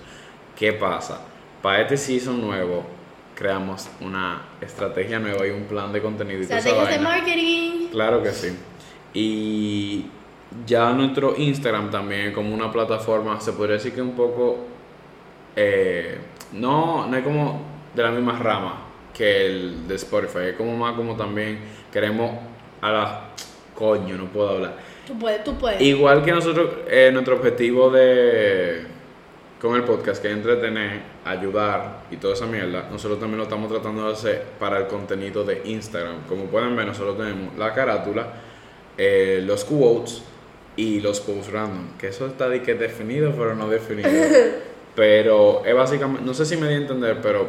¿Qué 0.55 0.74
pasa? 0.74 1.21
Para 1.62 1.81
este 1.81 1.97
season 1.97 2.41
nuevo, 2.41 2.85
creamos 3.35 3.89
una 4.00 4.41
estrategia 4.62 5.19
nueva 5.19 5.45
y 5.45 5.50
un 5.51 5.63
plan 5.63 5.91
de 5.91 6.01
contenido 6.01 6.39
y 6.39 6.43
Estrategias 6.43 6.89
de 6.89 7.00
marketing. 7.00 7.88
Claro 7.91 8.24
que 8.24 8.31
sí. 8.31 8.55
Y 9.13 10.05
ya 10.65 10.91
nuestro 10.93 11.35
Instagram 11.38 11.91
también 11.91 12.31
como 12.31 12.53
una 12.53 12.71
plataforma, 12.71 13.39
se 13.41 13.51
podría 13.53 13.75
decir 13.75 13.93
que 13.93 14.01
un 14.01 14.15
poco, 14.15 14.59
eh, 15.55 16.17
no, 16.53 17.07
no 17.07 17.17
es 17.17 17.24
como 17.24 17.62
de 17.93 18.03
la 18.03 18.12
misma 18.12 18.39
rama 18.39 18.81
que 19.13 19.45
el 19.45 19.88
de 19.88 19.95
Spotify, 19.95 20.50
es 20.50 20.55
como 20.55 20.75
más 20.77 20.95
como 20.95 21.15
también 21.15 21.59
queremos 21.91 22.31
a 22.81 22.91
la... 22.91 23.21
Coño, 23.74 24.15
no 24.15 24.25
puedo 24.27 24.51
hablar. 24.51 24.77
Tú 25.05 25.19
puedes, 25.19 25.43
tú 25.43 25.55
puedes. 25.55 25.81
Igual 25.81 26.24
que 26.24 26.31
nosotros, 26.31 26.69
eh, 26.88 27.09
nuestro 27.12 27.35
objetivo 27.35 27.89
de 27.89 28.94
con 29.59 29.75
el 29.75 29.83
podcast, 29.83 30.21
que 30.21 30.29
es 30.29 30.33
entretener, 30.35 31.01
ayudar 31.24 32.03
y 32.12 32.17
toda 32.17 32.33
esa 32.33 32.45
mierda, 32.45 32.88
nosotros 32.91 33.19
también 33.19 33.38
lo 33.38 33.43
estamos 33.43 33.71
tratando 33.71 34.05
de 34.05 34.13
hacer 34.13 34.43
para 34.59 34.79
el 34.79 34.88
contenido 34.88 35.43
de 35.43 35.62
Instagram. 35.65 36.24
Como 36.27 36.45
pueden 36.45 36.75
ver, 36.75 36.85
nosotros 36.85 37.17
tenemos 37.17 37.57
la 37.57 37.74
carátula, 37.74 38.33
eh, 38.97 39.41
los 39.45 39.63
quotes 39.63 40.21
y 40.75 41.00
los 41.00 41.19
posts 41.21 41.51
random, 41.51 41.97
que 41.97 42.07
eso 42.07 42.27
está 42.27 42.50
de 42.50 42.62
que 42.62 42.75
definido, 42.75 43.31
pero 43.31 43.55
no 43.55 43.69
definido. 43.69 44.09
pero 44.95 45.63
es 45.65 45.75
básicamente, 45.75 46.24
no 46.24 46.33
sé 46.33 46.45
si 46.45 46.57
me 46.57 46.67
di 46.67 46.75
a 46.75 46.77
entender, 46.77 47.19
pero 47.21 47.47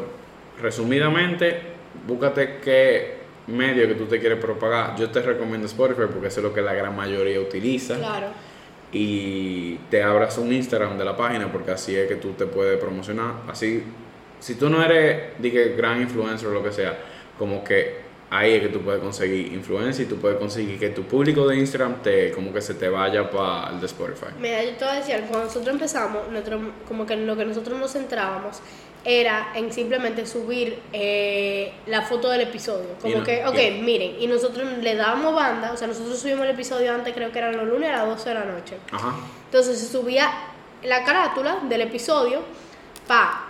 resumidamente, 0.61 1.61
búscate 2.07 2.59
qué 2.63 3.17
medio 3.49 3.87
que 3.87 3.95
tú 3.95 4.07
te 4.07 4.19
quieres 4.19 4.39
propagar. 4.39 4.97
Yo 4.97 5.11
te 5.11 5.23
recomiendo 5.23 5.67
Spotify 5.67 6.03
porque 6.11 6.29
eso 6.29 6.41
es 6.41 6.45
lo 6.45 6.55
que 6.55 6.63
la 6.63 6.75
gran 6.75 6.95
mayoría 6.97 7.41
utiliza 7.41 7.97
Claro. 7.97 8.29
Y 8.99 9.79
te 9.91 10.03
abras 10.03 10.39
un 10.39 10.51
Instagram 10.51 10.97
de 10.97 11.05
la 11.05 11.15
página 11.15 11.53
porque 11.53 11.71
así 11.71 11.95
es 11.95 12.09
que 12.09 12.17
tú 12.17 12.33
te 12.33 12.47
puedes 12.47 12.79
promocionar. 12.79 13.35
Así, 13.47 13.83
si 14.41 14.55
tú 14.55 14.71
no 14.71 14.83
eres, 14.83 15.39
dije, 15.39 15.75
gran 15.77 16.01
influencer 16.01 16.49
o 16.49 16.53
lo 16.53 16.63
que 16.63 16.73
sea, 16.73 16.97
como 17.39 17.63
que 17.63 18.07
ahí 18.31 18.55
es 18.55 18.63
que 18.63 18.69
tú 18.69 18.81
puedes 18.81 19.03
conseguir 19.03 19.53
influencia 19.53 20.03
y 20.03 20.09
tú 20.09 20.17
puedes 20.17 20.39
conseguir 20.39 20.79
que 20.79 20.89
tu 20.89 21.03
público 21.03 21.47
de 21.47 21.57
Instagram 21.57 22.03
te 22.03 22.33
como 22.33 22.55
que 22.55 22.63
se 22.63 22.73
te 22.73 22.89
vaya 22.89 23.31
para 23.31 23.75
el 23.75 23.81
de 23.81 23.87
Spotify. 23.87 24.33
Mira, 24.41 24.65
yo 24.65 24.73
te 24.73 24.85
a 24.87 24.95
decir, 24.95 25.17
cuando 25.29 25.45
nosotros 25.45 25.75
empezamos, 25.75 26.23
como 26.89 27.05
que 27.05 27.13
en 27.13 27.27
lo 27.27 27.37
que 27.37 27.45
nosotros 27.45 27.79
nos 27.79 27.93
centrábamos 27.93 28.63
era 29.09 29.53
en 29.55 29.73
simplemente 29.73 30.27
subir 30.27 30.81
eh, 30.93 31.73
la 31.87 32.03
foto 32.03 32.29
del 32.29 32.41
episodio. 32.41 32.89
Como 33.01 33.19
no- 33.19 33.25
que, 33.25 33.45
ok, 33.47 33.81
miren, 33.83 34.17
y 34.21 34.27
nosotros 34.27 34.67
le 34.83 34.97
dábamos 34.97 35.33
banda, 35.33 35.71
o 35.73 35.77
sea, 35.77 35.87
nosotros 35.87 36.19
subimos 36.19 36.45
el 36.45 36.51
episodio 36.51 36.93
antes, 36.93 37.15
creo 37.15 37.31
que 37.31 37.39
eran 37.39 37.57
los 37.57 37.69
lunes 37.69 37.89
a 37.89 37.99
las 37.99 38.07
12 38.07 38.29
de 38.31 38.35
la 38.35 38.45
noche. 38.45 38.77
Ajá. 38.91 39.15
Entonces 39.45 39.79
se 39.79 39.87
subía 39.87 40.29
la 40.83 41.05
carátula 41.05 41.59
del 41.69 41.83
episodio, 41.83 42.41
pa. 43.07 43.45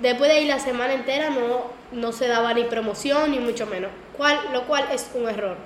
Después 0.00 0.28
de 0.30 0.38
ahí 0.38 0.46
la 0.46 0.58
semana 0.58 0.94
entera 0.94 1.30
no, 1.30 1.62
no 1.92 2.10
se 2.10 2.26
daba 2.26 2.52
ni 2.52 2.64
promoción 2.64 3.30
ni 3.30 3.38
mucho 3.38 3.66
menos, 3.66 3.92
cual, 4.16 4.36
lo 4.52 4.64
cual 4.66 4.86
es 4.92 5.08
un 5.14 5.28
error. 5.28 5.56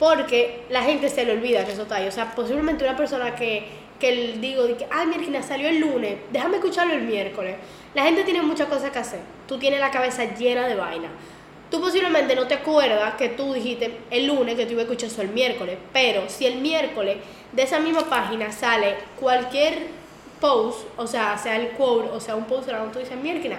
Porque 0.00 0.64
la 0.70 0.82
gente 0.82 1.08
se 1.08 1.24
le 1.24 1.32
olvida 1.32 1.64
que 1.64 1.72
eso 1.72 1.82
está 1.82 1.96
ahí. 1.96 2.08
O 2.08 2.12
sea, 2.12 2.34
posiblemente 2.34 2.82
una 2.84 2.96
persona 2.96 3.34
que, 3.36 3.66
que 4.00 4.36
digo, 4.40 4.64
ay, 4.90 5.06
mira, 5.06 5.40
salió 5.42 5.68
el 5.68 5.78
lunes, 5.78 6.16
déjame 6.32 6.56
escucharlo 6.56 6.94
el 6.94 7.02
miércoles. 7.02 7.56
La 7.96 8.02
gente 8.02 8.24
tiene 8.24 8.42
muchas 8.42 8.68
cosas 8.68 8.90
que 8.90 8.98
hacer. 8.98 9.20
Tú 9.48 9.56
tienes 9.58 9.80
la 9.80 9.90
cabeza 9.90 10.22
llena 10.36 10.68
de 10.68 10.74
vaina. 10.74 11.08
Tú 11.70 11.80
posiblemente 11.80 12.36
no 12.36 12.46
te 12.46 12.52
acuerdas 12.52 13.14
que 13.14 13.30
tú 13.30 13.54
dijiste 13.54 14.00
el 14.10 14.26
lunes 14.26 14.54
que 14.54 14.66
tú 14.66 14.72
ibas 14.72 14.82
a 14.82 14.88
escuchar 14.88 15.08
eso 15.08 15.22
el 15.22 15.30
miércoles, 15.30 15.78
pero 15.94 16.28
si 16.28 16.44
el 16.44 16.60
miércoles 16.60 17.16
de 17.52 17.62
esa 17.62 17.78
misma 17.78 18.02
página 18.02 18.52
sale 18.52 18.96
cualquier 19.18 19.78
post, 20.42 20.86
o 20.98 21.06
sea, 21.06 21.38
sea 21.38 21.56
el 21.56 21.70
quote, 21.70 22.10
o 22.10 22.20
sea, 22.20 22.36
un 22.36 22.44
post 22.44 22.68
donde 22.68 22.92
tú 22.92 22.98
dices, 22.98 23.16
mierda, 23.16 23.56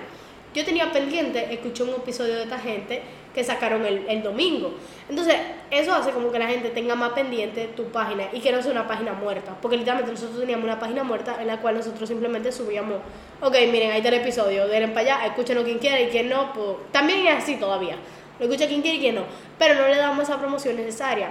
yo 0.53 0.63
tenía 0.63 0.91
pendiente, 0.91 1.51
escuché 1.51 1.81
un 1.81 1.95
episodio 1.95 2.35
de 2.35 2.43
esta 2.43 2.59
gente 2.59 3.01
que 3.37 3.43
sacaron 3.43 3.85
el, 3.85 4.03
el 4.09 4.23
domingo. 4.23 4.73
Entonces, 5.07 5.35
eso 5.69 5.93
hace 5.93 6.09
como 6.09 6.31
que 6.31 6.39
la 6.39 6.47
gente 6.47 6.69
tenga 6.69 6.95
más 6.95 7.11
pendiente 7.11 7.69
tu 7.75 7.83
página 7.91 8.23
y 8.33 8.39
que 8.39 8.51
no 8.51 8.63
sea 8.63 8.71
una 8.71 8.87
página 8.87 9.13
muerta. 9.13 9.55
Porque 9.61 9.77
literalmente 9.77 10.11
nosotros 10.11 10.39
teníamos 10.39 10.63
una 10.63 10.79
página 10.79 11.03
muerta 11.03 11.37
en 11.39 11.45
la 11.45 11.57
cual 11.61 11.75
nosotros 11.75 12.09
simplemente 12.09 12.51
subíamos, 12.51 12.97
ok, 13.39 13.55
miren, 13.71 13.91
ahí 13.91 13.97
está 13.97 14.09
el 14.09 14.15
episodio, 14.15 14.67
denle 14.67 14.87
para 14.87 15.01
allá, 15.01 15.25
escúchenlo 15.27 15.63
quien 15.63 15.77
quiera 15.77 16.01
y 16.01 16.07
quien 16.07 16.29
no, 16.29 16.51
pues 16.51 16.77
también 16.91 17.27
es 17.27 17.43
así 17.43 17.57
todavía. 17.57 17.95
Lo 18.39 18.45
escucha 18.45 18.65
quien 18.67 18.81
quiere 18.81 18.97
y 18.97 19.01
quien 19.01 19.13
no. 19.13 19.21
Pero 19.59 19.75
no 19.75 19.87
le 19.87 19.97
damos 19.97 20.23
esa 20.23 20.39
promoción 20.39 20.75
necesaria. 20.75 21.29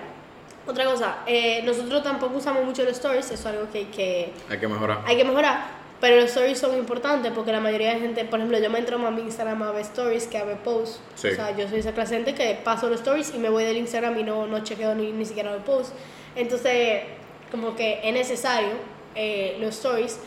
Otra 0.64 0.84
cosa, 0.84 1.18
eh, 1.26 1.60
nosotros 1.64 2.04
tampoco 2.04 2.36
usamos 2.36 2.64
mucho 2.64 2.84
los 2.84 2.92
stories, 2.92 3.24
eso 3.24 3.34
es 3.34 3.46
algo 3.46 3.68
que 3.72 3.78
hay 3.78 3.84
que 3.86 4.32
Hay 4.48 4.58
que 4.58 4.68
mejorar. 4.68 5.00
hay 5.06 5.16
que 5.16 5.24
mejorar, 5.24 5.66
pero 6.00 6.16
los 6.16 6.26
stories 6.26 6.58
son 6.58 6.76
importantes 6.76 7.32
porque 7.34 7.52
la 7.52 7.60
mayoría 7.60 7.94
de 7.94 8.00
gente, 8.00 8.24
por 8.24 8.38
ejemplo, 8.38 8.58
yo 8.58 8.68
me 8.68 8.78
entro 8.78 8.98
más 8.98 9.08
a 9.08 9.10
mi 9.10 9.22
Instagram 9.22 9.62
a 9.62 9.72
ver 9.72 9.82
stories 9.82 10.26
que 10.26 10.38
a 10.38 10.44
ver 10.44 10.58
posts. 10.58 11.00
Sí. 11.14 11.28
O 11.28 11.34
sea, 11.34 11.56
yo 11.56 11.68
soy 11.68 11.78
esa 11.78 11.92
clase 11.92 12.18
de 12.18 12.24
gente 12.24 12.34
que 12.34 12.54
paso 12.62 12.88
los 12.88 13.00
stories 13.00 13.32
y 13.34 13.38
me 13.38 13.48
voy 13.48 13.64
del 13.64 13.78
Instagram 13.78 14.18
y 14.18 14.22
no, 14.22 14.46
no 14.46 14.62
chequeo 14.62 14.94
ni, 14.94 15.12
ni 15.12 15.24
siquiera 15.24 15.52
los 15.52 15.62
posts. 15.62 15.94
Entonces, 16.34 17.02
como 17.50 17.74
que 17.74 18.00
es 18.02 18.12
necesario 18.12 18.72
eh, 19.14 19.56
los 19.60 19.74
stories, 19.76 20.18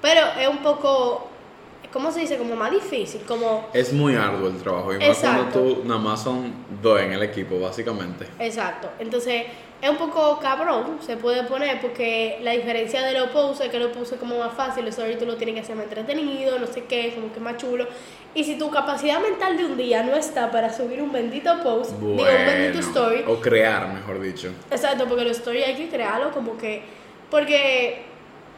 pero 0.00 0.20
es 0.38 0.46
un 0.48 0.58
poco, 0.58 1.28
¿cómo 1.92 2.12
se 2.12 2.20
dice? 2.20 2.38
Como 2.38 2.54
más 2.54 2.70
difícil, 2.70 3.22
como... 3.22 3.68
Es 3.72 3.92
muy 3.92 4.14
arduo 4.14 4.48
el 4.48 4.58
trabajo. 4.58 4.94
Y 4.94 4.98
más 4.98 5.18
cuando 5.18 5.42
Exacto. 5.42 5.60
tú 5.60 5.82
nada 5.84 6.00
más 6.00 6.22
son 6.22 6.52
dos 6.80 7.00
en 7.00 7.12
el 7.12 7.22
equipo, 7.24 7.58
básicamente. 7.58 8.26
Exacto. 8.38 8.90
Entonces, 9.00 9.46
es 9.80 9.88
un 9.88 9.96
poco 9.96 10.40
cabrón, 10.40 10.98
se 11.00 11.16
puede 11.16 11.44
poner, 11.44 11.80
porque 11.80 12.40
la 12.42 12.50
diferencia 12.50 13.02
de 13.02 13.12
los 13.12 13.28
posts 13.28 13.64
es 13.64 13.70
que 13.70 13.78
los 13.78 13.92
posts 13.92 14.14
es 14.14 14.18
como 14.18 14.38
más 14.38 14.52
fácil, 14.54 14.84
los 14.84 14.90
stories 14.90 15.18
tú 15.18 15.26
lo 15.26 15.36
tienes 15.36 15.54
que 15.54 15.60
hacer 15.60 15.76
más 15.76 15.84
entretenido, 15.84 16.58
no 16.58 16.66
sé 16.66 16.84
qué, 16.84 17.12
como 17.14 17.32
que 17.32 17.38
más 17.38 17.58
chulo. 17.58 17.86
Y 18.34 18.44
si 18.44 18.58
tu 18.58 18.70
capacidad 18.70 19.20
mental 19.20 19.56
de 19.56 19.66
un 19.66 19.76
día 19.76 20.02
no 20.02 20.16
está 20.16 20.50
para 20.50 20.72
subir 20.72 21.00
un 21.00 21.12
bendito 21.12 21.62
post, 21.62 21.92
digo, 21.92 22.12
un 22.12 22.16
bendito 22.46 22.80
story, 22.80 23.24
O 23.26 23.40
crear, 23.40 23.92
mejor 23.92 24.20
dicho. 24.20 24.52
Exacto, 24.70 25.06
porque 25.06 25.24
los 25.24 25.38
stories 25.38 25.66
hay 25.66 25.74
que 25.74 25.88
crearlo 25.88 26.32
como 26.32 26.58
que. 26.58 26.82
Porque, 27.30 28.02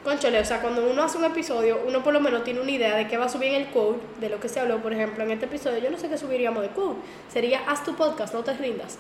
conchole, 0.03 0.41
o 0.41 0.45
sea, 0.45 0.63
cuando 0.63 0.89
uno 0.89 1.03
hace 1.03 1.19
un 1.19 1.25
episodio, 1.25 1.81
uno 1.87 2.03
por 2.03 2.15
lo 2.15 2.21
menos 2.21 2.45
tiene 2.45 2.61
una 2.61 2.71
idea 2.71 2.97
de 2.97 3.07
qué 3.09 3.19
va 3.19 3.27
a 3.27 3.29
subir 3.29 3.49
en 3.49 3.63
el 3.63 3.67
quote, 3.69 4.01
de 4.21 4.29
lo 4.31 4.41
que 4.41 4.49
se 4.49 4.59
habló, 4.61 4.79
por 4.79 4.93
ejemplo, 4.93 5.23
en 5.25 5.33
este 5.33 5.47
episodio. 5.47 5.81
Yo 5.81 5.91
no 5.91 5.99
sé 5.99 6.09
qué 6.09 6.17
subiríamos 6.17 6.63
de 6.63 6.71
quote. 6.71 7.01
Sería 7.31 7.61
haz 7.67 7.85
tu 7.85 7.95
podcast, 7.95 8.33
no 8.33 8.43
te 8.43 8.55
rindas. 8.55 8.99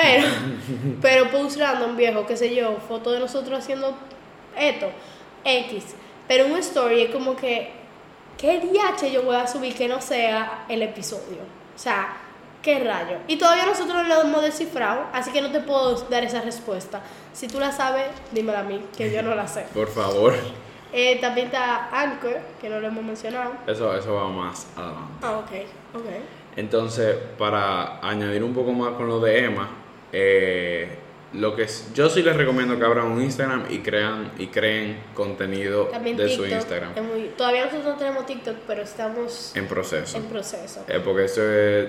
Pero, 0.00 0.28
pero 1.02 1.30
post 1.30 1.58
random, 1.58 1.96
viejo, 1.96 2.24
qué 2.26 2.36
sé 2.36 2.54
yo, 2.54 2.76
foto 2.86 3.10
de 3.10 3.18
nosotros 3.18 3.58
haciendo 3.58 3.94
esto, 4.56 4.86
X. 5.44 5.96
Pero 6.28 6.46
un 6.46 6.56
story 6.58 7.02
es 7.02 7.10
como 7.10 7.34
que, 7.34 7.72
¿qué 8.36 8.60
DH 8.60 9.10
yo 9.10 9.22
voy 9.22 9.36
a 9.36 9.46
subir 9.46 9.74
que 9.74 9.88
no 9.88 10.00
sea 10.00 10.66
el 10.68 10.82
episodio? 10.82 11.38
O 11.74 11.78
sea, 11.78 12.16
¿qué 12.62 12.78
rayo? 12.78 13.18
Y 13.26 13.36
todavía 13.38 13.66
nosotros 13.66 13.94
no 13.94 14.02
lo 14.04 14.22
hemos 14.22 14.42
descifrado, 14.42 15.06
así 15.12 15.32
que 15.32 15.40
no 15.40 15.50
te 15.50 15.60
puedo 15.60 15.94
dar 16.08 16.22
esa 16.22 16.42
respuesta. 16.42 17.00
Si 17.32 17.48
tú 17.48 17.58
la 17.58 17.72
sabes, 17.72 18.06
dímela 18.30 18.60
a 18.60 18.64
mí, 18.64 18.80
que 18.96 19.10
yo 19.10 19.22
no 19.22 19.34
la 19.34 19.48
sé. 19.48 19.66
Por 19.74 19.88
favor. 19.88 20.34
Eh, 20.92 21.18
también 21.20 21.48
está 21.48 21.88
Anchor, 21.90 22.38
que 22.60 22.68
no 22.68 22.78
lo 22.78 22.86
hemos 22.86 23.04
mencionado. 23.04 23.52
Eso, 23.66 23.94
eso 23.96 24.14
va 24.14 24.28
más 24.28 24.68
adelante. 24.76 25.12
Ah, 25.22 25.38
ok, 25.38 26.00
ok. 26.00 26.06
Entonces, 26.56 27.16
para 27.36 27.98
añadir 28.00 28.42
un 28.42 28.54
poco 28.54 28.72
más 28.72 28.94
con 28.94 29.06
lo 29.06 29.20
de 29.20 29.44
Emma, 29.44 29.68
eh, 30.12 30.88
lo 31.34 31.54
que 31.54 31.64
es- 31.64 31.92
yo 31.94 32.08
sí 32.08 32.22
les 32.22 32.36
recomiendo 32.36 32.78
que 32.78 32.84
abran 32.84 33.06
un 33.06 33.22
Instagram 33.22 33.64
y 33.68 33.78
crean 33.78 34.32
y 34.38 34.46
creen 34.46 34.98
contenido 35.14 35.84
También 35.86 36.16
de 36.16 36.26
TikTok. 36.26 36.46
su 36.46 36.50
Instagram 36.52 36.92
es 36.96 37.02
muy- 37.02 37.30
todavía 37.36 37.66
nosotros 37.66 37.86
no 37.92 37.96
tenemos 37.98 38.26
TikTok, 38.26 38.56
pero 38.66 38.82
estamos 38.82 39.52
en 39.54 39.66
proceso. 39.66 40.16
en 40.16 40.24
proceso. 40.24 40.84
Eh, 40.88 41.00
porque 41.04 41.24
eso 41.26 41.42
es 41.52 41.86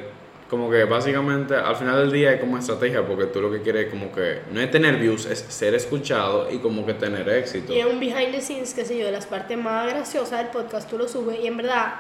como 0.50 0.70
que 0.70 0.84
básicamente 0.84 1.56
al 1.56 1.76
final 1.76 2.00
del 2.00 2.12
día 2.12 2.34
es 2.34 2.42
como 2.42 2.58
estrategia 2.58 3.06
porque 3.06 3.26
tú 3.28 3.40
lo 3.40 3.52
que 3.52 3.62
quieres 3.62 3.90
como 3.90 4.12
que 4.12 4.40
no 4.52 4.60
es 4.60 4.70
tener 4.72 4.98
views, 4.98 5.26
es 5.28 5.40
ser 5.48 5.74
escuchado 5.76 6.52
y 6.52 6.58
como 6.58 6.86
que 6.86 6.96
tener 6.96 7.30
éxito. 7.30 7.72
Y 7.72 7.80
en 7.80 7.88
un 7.88 8.00
behind 8.00 8.32
the 8.32 8.42
scenes, 8.42 8.74
qué 8.74 8.84
sé 8.84 8.98
yo, 8.98 9.06
de 9.06 9.12
las 9.12 9.28
partes 9.28 9.58
más 9.58 9.88
graciosas 9.94 10.40
del 10.40 10.48
podcast, 10.50 10.90
tú 10.90 10.98
lo 10.98 11.08
subes 11.08 11.40
y 11.40 11.48
en 11.48 11.56
verdad, 11.56 11.94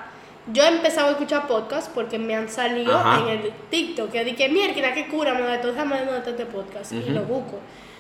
yo 0.53 0.63
he 0.63 0.67
empezado 0.67 1.07
a 1.07 1.11
escuchar 1.11 1.47
podcast 1.47 1.91
porque 1.93 2.17
me 2.19 2.35
han 2.35 2.49
salido 2.49 2.95
Ajá. 2.97 3.21
en 3.21 3.39
el 3.39 3.51
TikTok. 3.69 4.11
Que 4.11 4.23
dije, 4.25 4.49
mierda, 4.49 4.93
qué 4.93 5.07
cura, 5.07 5.33
me 5.33 5.41
da 5.41 5.59
todo 5.61 5.71
este 5.71 6.45
podcast. 6.45 6.91
Y 6.93 6.99
Ujú. 6.99 7.11
lo 7.11 7.21
busco. 7.23 7.59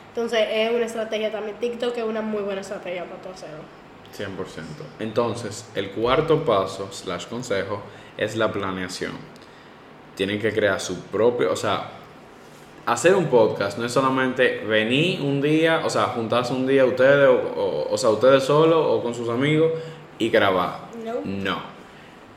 Entonces 0.09 0.47
es 0.51 0.71
una 0.71 0.85
estrategia 0.85 1.31
también. 1.31 1.57
TikTok 1.59 1.97
es 1.97 2.03
una 2.03 2.21
muy 2.21 2.41
buena 2.41 2.61
estrategia 2.61 3.05
para 3.05 3.21
todo 3.21 3.33
hacerlo. 3.33 3.63
100%. 4.17 4.83
Entonces, 4.99 5.69
el 5.75 5.91
cuarto 5.91 6.43
paso, 6.43 6.89
slash 6.91 7.27
consejo, 7.27 7.81
es 8.17 8.35
la 8.35 8.51
planeación. 8.51 9.11
Tienen 10.15 10.39
que 10.41 10.51
crear 10.51 10.79
su 10.81 10.99
propio, 11.03 11.51
o 11.53 11.55
sea, 11.55 11.91
hacer 12.85 13.15
un 13.15 13.27
podcast 13.27 13.77
no 13.77 13.85
es 13.85 13.91
solamente 13.93 14.65
venir 14.65 15.21
un 15.21 15.39
día, 15.41 15.81
o 15.85 15.89
sea, 15.89 16.05
juntarse 16.05 16.53
un 16.53 16.65
día 16.65 16.85
ustedes, 16.85 17.29
o, 17.29 17.33
o- 17.61 17.93
o 17.93 17.97
sea, 17.97 18.09
ustedes 18.09 18.43
solos 18.43 18.83
o 18.89 19.01
con 19.03 19.13
sus 19.13 19.29
amigos 19.29 19.71
y 20.17 20.29
grabar. 20.29 20.79
No. 21.05 21.13
No. 21.23 21.78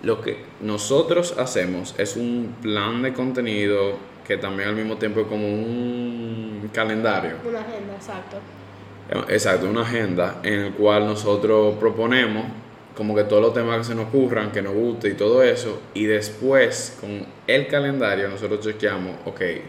Lo 0.02 0.20
que 0.20 0.38
nosotros 0.60 1.36
hacemos 1.38 1.94
es 1.98 2.16
un 2.16 2.56
plan 2.60 3.02
de 3.02 3.12
contenido 3.12 3.96
que 4.26 4.36
también 4.36 4.70
al 4.70 4.74
mismo 4.74 4.96
tiempo 4.96 5.20
es 5.20 5.26
como 5.26 5.46
un 5.46 6.70
calendario. 6.72 7.36
Una 7.48 7.60
agenda, 7.60 7.94
exacto. 7.94 8.36
Exacto, 9.28 9.68
una 9.68 9.82
agenda 9.82 10.40
en 10.42 10.54
el 10.54 10.72
cual 10.72 11.06
nosotros 11.06 11.76
proponemos 11.78 12.44
como 12.96 13.14
que 13.14 13.24
todos 13.24 13.42
los 13.42 13.54
temas 13.54 13.78
que 13.78 13.84
se 13.84 13.94
nos 13.94 14.08
ocurran, 14.08 14.52
que 14.52 14.62
nos 14.62 14.74
guste 14.74 15.08
y 15.08 15.14
todo 15.14 15.42
eso, 15.42 15.80
y 15.94 16.04
después 16.04 16.96
con 17.00 17.26
el 17.46 17.66
calendario 17.68 18.28
nosotros 18.28 18.60
chequeamos, 18.60 19.16
ok, 19.24 19.38
Que 19.38 19.62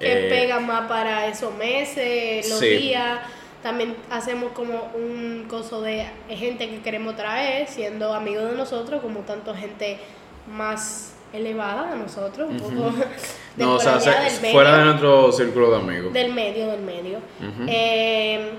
eh, 0.00 0.28
pega 0.28 0.60
más 0.60 0.88
para 0.88 1.26
esos 1.26 1.54
meses, 1.54 2.48
los 2.48 2.58
sí. 2.58 2.68
días. 2.68 3.20
También 3.62 3.96
hacemos 4.10 4.52
como 4.52 4.90
un 4.94 5.46
coso 5.48 5.82
de 5.82 6.06
gente 6.28 6.68
que 6.70 6.80
queremos 6.80 7.16
traer, 7.16 7.66
siendo 7.68 8.14
amigos 8.14 8.50
de 8.50 8.56
nosotros, 8.56 9.02
como 9.02 9.20
tanto 9.20 9.54
gente 9.54 9.98
más 10.52 11.14
elevada 11.32 11.92
a 11.92 11.96
nosotros, 11.96 12.48
un 12.50 12.56
poco 12.58 12.90
de 13.56 13.64
no, 13.64 13.74
o 13.74 13.80
sea, 13.80 13.98
se- 14.00 14.40
medio. 14.40 14.52
fuera 14.54 14.78
de 14.78 14.84
nuestro 14.84 15.32
círculo 15.32 15.70
de 15.70 15.76
amigos. 15.76 16.12
Del 16.12 16.32
medio, 16.32 16.68
del 16.68 16.80
medio. 16.82 17.18
Eh, 17.66 18.50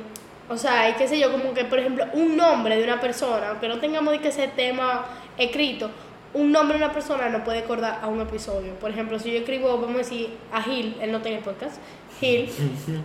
o 0.50 0.58
sea, 0.58 0.90
y 0.90 0.94
qué 0.94 1.08
sé 1.08 1.18
yo, 1.20 1.32
como 1.32 1.54
que, 1.54 1.64
por 1.66 1.80
ejemplo, 1.80 2.06
un 2.14 2.36
nombre 2.36 2.76
de 2.78 2.84
una 2.84 3.00
persona, 3.00 3.50
aunque 3.50 3.68
no 3.68 3.80
tengamos 3.80 4.12
de 4.12 4.20
que 4.20 4.28
ese 4.30 4.48
tema 4.50 5.06
escrito, 5.38 5.90
un 6.34 6.52
nombre 6.52 6.78
de 6.78 6.84
una 6.84 6.94
persona 6.94 7.30
no 7.30 7.44
puede 7.44 7.60
acordar 7.60 8.00
a 8.04 8.08
un 8.08 8.22
episodio. 8.22 8.74
Por 8.76 8.92
ejemplo, 8.92 9.18
si 9.18 9.32
yo 9.32 9.40
escribo, 9.40 9.78
vamos 9.80 9.96
a 9.96 9.98
decir, 10.00 10.30
a 10.52 10.62
Gil, 10.62 10.96
él 11.02 11.12
no 11.12 11.22
tiene 11.22 11.40
podcast, 11.40 11.78
Gil, 12.20 12.50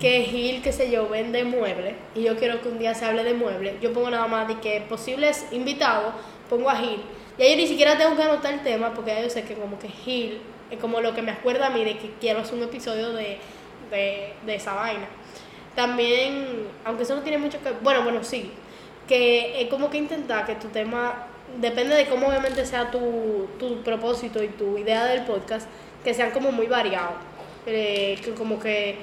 que 0.00 0.23
Gil, 0.23 0.62
qué 0.62 0.73
sé 0.73 0.90
yo, 0.90 1.09
vende 1.09 1.44
muebles, 1.44 1.94
y 2.14 2.23
yo 2.23 2.37
quiero 2.37 2.61
que 2.61 2.68
un 2.68 2.78
día 2.78 2.94
se 2.94 3.04
hable 3.04 3.23
de 3.25 3.35
muebles, 3.35 3.80
yo 3.80 3.92
pongo 3.92 4.11
nada 4.11 4.26
más 4.26 4.49
de 4.49 4.59
que 4.59 4.80
posibles 4.88 5.47
invitados, 5.52 6.14
pongo 6.50 6.68
a 6.71 6.76
Gil. 6.76 7.00
Y 7.38 7.50
yo 7.50 7.56
ni 7.56 7.66
siquiera 7.66 7.97
tengo 7.99 8.16
que 8.16 8.23
anotar 8.23 8.54
el 8.54 8.62
tema, 8.62 8.94
porque 8.94 9.11
ya 9.12 9.23
yo 9.23 9.30
sé 9.30 9.42
que 9.44 9.54
como 9.54 9.78
que 9.78 9.88
Gil 9.88 10.40
es 10.71 10.78
como 10.78 11.00
lo 11.00 11.14
que 11.14 11.23
me 11.23 11.33
acuerda 11.33 11.66
a 11.66 11.71
mí 11.71 11.85
de 11.85 11.99
que 11.99 12.11
quiero 12.21 12.40
hacer 12.40 12.54
un 12.54 12.64
episodio 12.64 13.12
de, 13.12 13.38
de, 13.90 14.33
de 14.44 14.54
esa 14.54 14.75
vaina. 14.75 15.06
También, 15.75 16.68
aunque 16.85 17.02
eso 17.02 17.16
no 17.16 17.23
tiene 17.23 17.38
mucho 17.38 17.61
que... 17.62 17.71
Bueno, 17.83 18.02
bueno, 18.02 18.23
sí. 18.23 18.50
Que 19.09 19.61
es 19.61 19.68
como 19.68 19.90
que 19.90 19.99
intentar 19.99 20.47
que 20.47 20.54
tu 20.54 20.68
tema, 20.68 21.26
depende 21.61 21.94
de 21.97 22.06
cómo 22.06 22.28
obviamente 22.28 22.64
sea 22.64 22.90
tu, 22.90 23.49
tu 23.59 23.83
propósito 23.83 24.42
y 24.42 24.49
tu 24.49 24.78
idea 24.78 25.04
del 25.06 25.25
podcast, 25.25 25.68
que 26.04 26.14
sean 26.14 26.30
como 26.30 26.52
muy 26.52 26.66
variados. 26.66 27.14
Eh, 27.66 28.18
que 28.23 28.33
como 28.33 28.61
que 28.61 28.97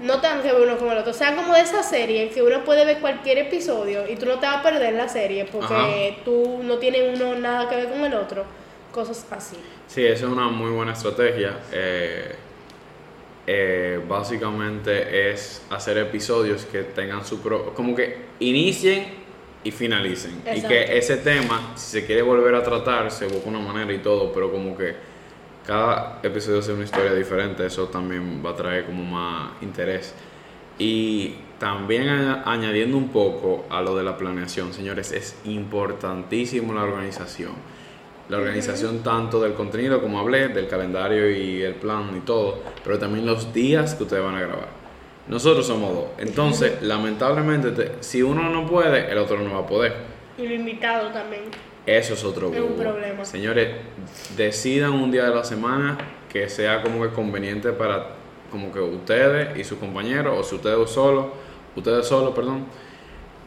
no 0.00 0.20
tengan 0.20 0.42
que 0.42 0.52
ver 0.52 0.62
uno 0.62 0.76
con 0.76 0.90
el 0.90 0.98
otro. 0.98 1.12
Sean 1.12 1.36
como 1.36 1.54
de 1.54 1.60
esa 1.60 1.82
serie 1.82 2.28
que 2.30 2.42
uno 2.42 2.64
puede 2.64 2.84
ver 2.84 3.00
cualquier 3.00 3.38
episodio 3.38 4.08
y 4.08 4.16
tú 4.16 4.26
no 4.26 4.38
te 4.38 4.46
vas 4.46 4.56
a 4.56 4.62
perder 4.62 4.94
la 4.94 5.08
serie 5.08 5.46
porque 5.50 6.18
tú 6.24 6.60
no 6.62 6.78
tienes 6.78 7.18
uno 7.18 7.36
nada 7.36 7.68
que 7.68 7.76
ver 7.76 7.88
con 7.88 8.00
el 8.04 8.14
otro. 8.14 8.44
Cosas 8.92 9.26
así. 9.30 9.56
Sí, 9.86 10.04
esa 10.04 10.26
es 10.26 10.32
una 10.32 10.48
muy 10.48 10.70
buena 10.70 10.92
estrategia. 10.92 11.58
Eh, 11.72 12.34
eh, 13.46 14.00
básicamente 14.08 15.30
es 15.30 15.62
hacer 15.70 15.98
episodios 15.98 16.64
que 16.64 16.82
tengan 16.82 17.24
su 17.24 17.40
pro, 17.40 17.74
como 17.74 17.94
que 17.94 18.16
inicien 18.40 19.24
y 19.62 19.70
finalicen 19.70 20.42
y 20.54 20.62
que 20.62 20.96
ese 20.96 21.18
tema 21.18 21.72
si 21.74 22.00
se 22.00 22.06
quiere 22.06 22.22
volver 22.22 22.54
a 22.54 22.62
tratar 22.62 23.10
se 23.10 23.26
busque 23.26 23.46
una 23.46 23.58
manera 23.58 23.92
y 23.92 23.98
todo 23.98 24.32
pero 24.32 24.50
como 24.50 24.76
que 24.76 24.94
cada 25.66 26.20
episodio 26.22 26.62
sea 26.62 26.74
una 26.74 26.84
historia 26.84 27.12
diferente 27.14 27.66
eso 27.66 27.88
también 27.88 28.42
va 28.44 28.50
a 28.50 28.56
traer 28.56 28.86
como 28.86 29.04
más 29.04 29.52
interés 29.62 30.14
y 30.78 31.34
también 31.58 32.08
añadiendo 32.08 32.96
un 32.96 33.08
poco 33.08 33.64
a 33.70 33.80
lo 33.80 33.96
de 33.96 34.04
la 34.04 34.16
planeación 34.16 34.72
señores 34.72 35.12
es 35.12 35.36
importantísimo 35.44 36.74
la 36.74 36.82
organización 36.82 37.52
la 38.28 38.38
organización 38.38 39.02
tanto 39.02 39.40
del 39.40 39.52
contenido 39.52 40.00
como 40.00 40.18
hablé, 40.18 40.48
del 40.48 40.66
calendario 40.66 41.30
y 41.30 41.62
el 41.62 41.74
plan 41.74 42.10
y 42.16 42.20
todo, 42.20 42.62
pero 42.82 42.98
también 42.98 43.26
los 43.26 43.52
días 43.52 43.94
que 43.94 44.04
ustedes 44.04 44.24
van 44.24 44.36
a 44.36 44.40
grabar. 44.40 44.68
Nosotros 45.28 45.66
somos 45.66 45.94
dos. 45.94 46.06
Entonces, 46.18 46.80
lamentablemente, 46.82 47.96
si 48.00 48.22
uno 48.22 48.48
no 48.48 48.66
puede, 48.66 49.10
el 49.10 49.18
otro 49.18 49.38
no 49.40 49.52
va 49.52 49.60
a 49.60 49.66
poder. 49.66 49.94
Y 50.38 50.46
lo 50.46 50.54
invitado 50.54 51.10
también. 51.10 51.42
Eso 51.86 52.14
es 52.14 52.24
otro 52.24 52.52
es 52.52 52.60
un 52.60 52.76
problema. 52.76 53.24
Señores, 53.24 53.76
decidan 54.36 54.92
un 54.92 55.10
día 55.10 55.24
de 55.24 55.34
la 55.34 55.44
semana 55.44 55.98
que 56.32 56.48
sea 56.48 56.82
como 56.82 57.02
que 57.02 57.10
conveniente 57.10 57.72
para 57.72 58.06
como 58.50 58.72
que 58.72 58.80
ustedes 58.80 59.56
y 59.58 59.64
sus 59.64 59.78
compañeros, 59.78 60.36
o 60.38 60.42
si 60.42 60.54
ustedes 60.54 60.90
solo, 60.90 61.32
ustedes 61.76 62.06
solo, 62.06 62.34
perdón, 62.34 62.66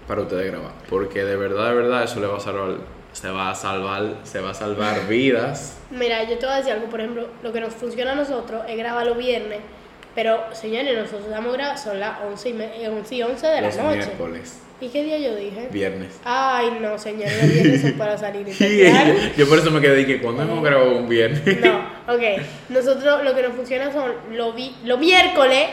para 0.08 0.22
ustedes 0.22 0.52
grabar. 0.52 0.74
Porque 0.90 1.24
de 1.24 1.36
verdad, 1.36 1.70
de 1.70 1.76
verdad, 1.76 2.04
eso 2.04 2.20
le 2.20 2.28
va 2.28 2.38
a 2.38 2.42
salvar 2.42 2.78
se 3.20 3.30
va 3.32 3.50
a 3.50 3.56
salvar, 3.56 4.18
se 4.24 4.42
va 4.42 4.52
a 4.52 4.54
salvar 4.54 5.08
vidas. 5.08 5.80
Mira, 5.90 6.24
yo 6.24 6.38
te 6.38 6.46
voy 6.46 6.54
a 6.54 6.58
decir 6.58 6.74
algo, 6.74 6.88
por 6.88 7.00
ejemplo, 7.00 7.28
lo 7.42 7.52
que 7.52 7.60
nos 7.60 7.74
funciona 7.74 8.12
a 8.12 8.16
nosotros 8.16 8.64
es 8.68 8.78
grabar 8.78 9.08
los 9.08 9.18
viernes, 9.18 9.60
pero 10.14 10.54
señores, 10.54 10.96
nosotros 10.96 11.28
damos 11.28 11.54
grabar, 11.54 11.80
son 11.80 12.00
las 12.00 12.22
11 12.22 12.50
y, 12.80 12.86
11 12.86 13.16
y 13.16 13.24
11 13.24 13.48
de 13.48 13.62
la 13.62 13.68
noche. 13.70 13.98
miércoles. 13.98 14.60
¿Y 14.80 14.90
qué 14.90 15.04
día 15.04 15.18
yo 15.18 15.36
dije? 15.36 15.70
Viernes. 15.72 16.20
Ay, 16.24 16.78
no, 16.80 17.00
señores, 17.00 17.42
los 17.42 17.52
viernes 17.52 17.82
son 17.82 17.94
para 17.94 18.18
salir 18.18 18.48
y 18.48 18.54
Yo 19.38 19.50
por 19.50 19.58
eso 19.58 19.72
me 19.72 19.82
quedé 19.82 20.06
que 20.06 20.22
cuando 20.22 20.44
hemos 20.44 20.64
grabado 20.64 20.96
un 20.98 21.10
viernes. 21.10 21.42
No, 21.62 21.80
ok. 22.14 22.22
Nosotros 22.70 23.24
lo 23.24 23.34
que 23.34 23.42
nos 23.42 23.54
funciona 23.54 23.92
son 23.92 24.12
los, 24.32 24.54
los 24.84 25.00
miércoles 25.00 25.68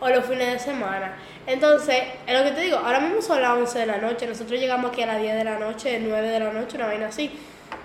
o 0.00 0.08
los 0.08 0.24
fines 0.24 0.52
de 0.54 0.58
semana. 0.58 1.16
Entonces, 1.46 2.02
es 2.26 2.38
lo 2.38 2.44
que 2.44 2.50
te 2.50 2.62
digo, 2.62 2.78
ahora 2.78 3.00
mismo 3.00 3.22
son 3.22 3.40
las 3.40 3.56
11 3.56 3.78
de 3.78 3.86
la 3.86 3.98
noche, 3.98 4.26
nosotros 4.26 4.58
llegamos 4.58 4.90
aquí 4.90 5.02
a 5.02 5.06
las 5.06 5.20
10 5.20 5.36
de 5.36 5.44
la 5.44 5.58
noche, 5.58 6.00
9 6.02 6.28
de 6.28 6.40
la 6.40 6.52
noche, 6.52 6.76
una 6.76 6.86
vaina 6.86 7.06
así. 7.06 7.30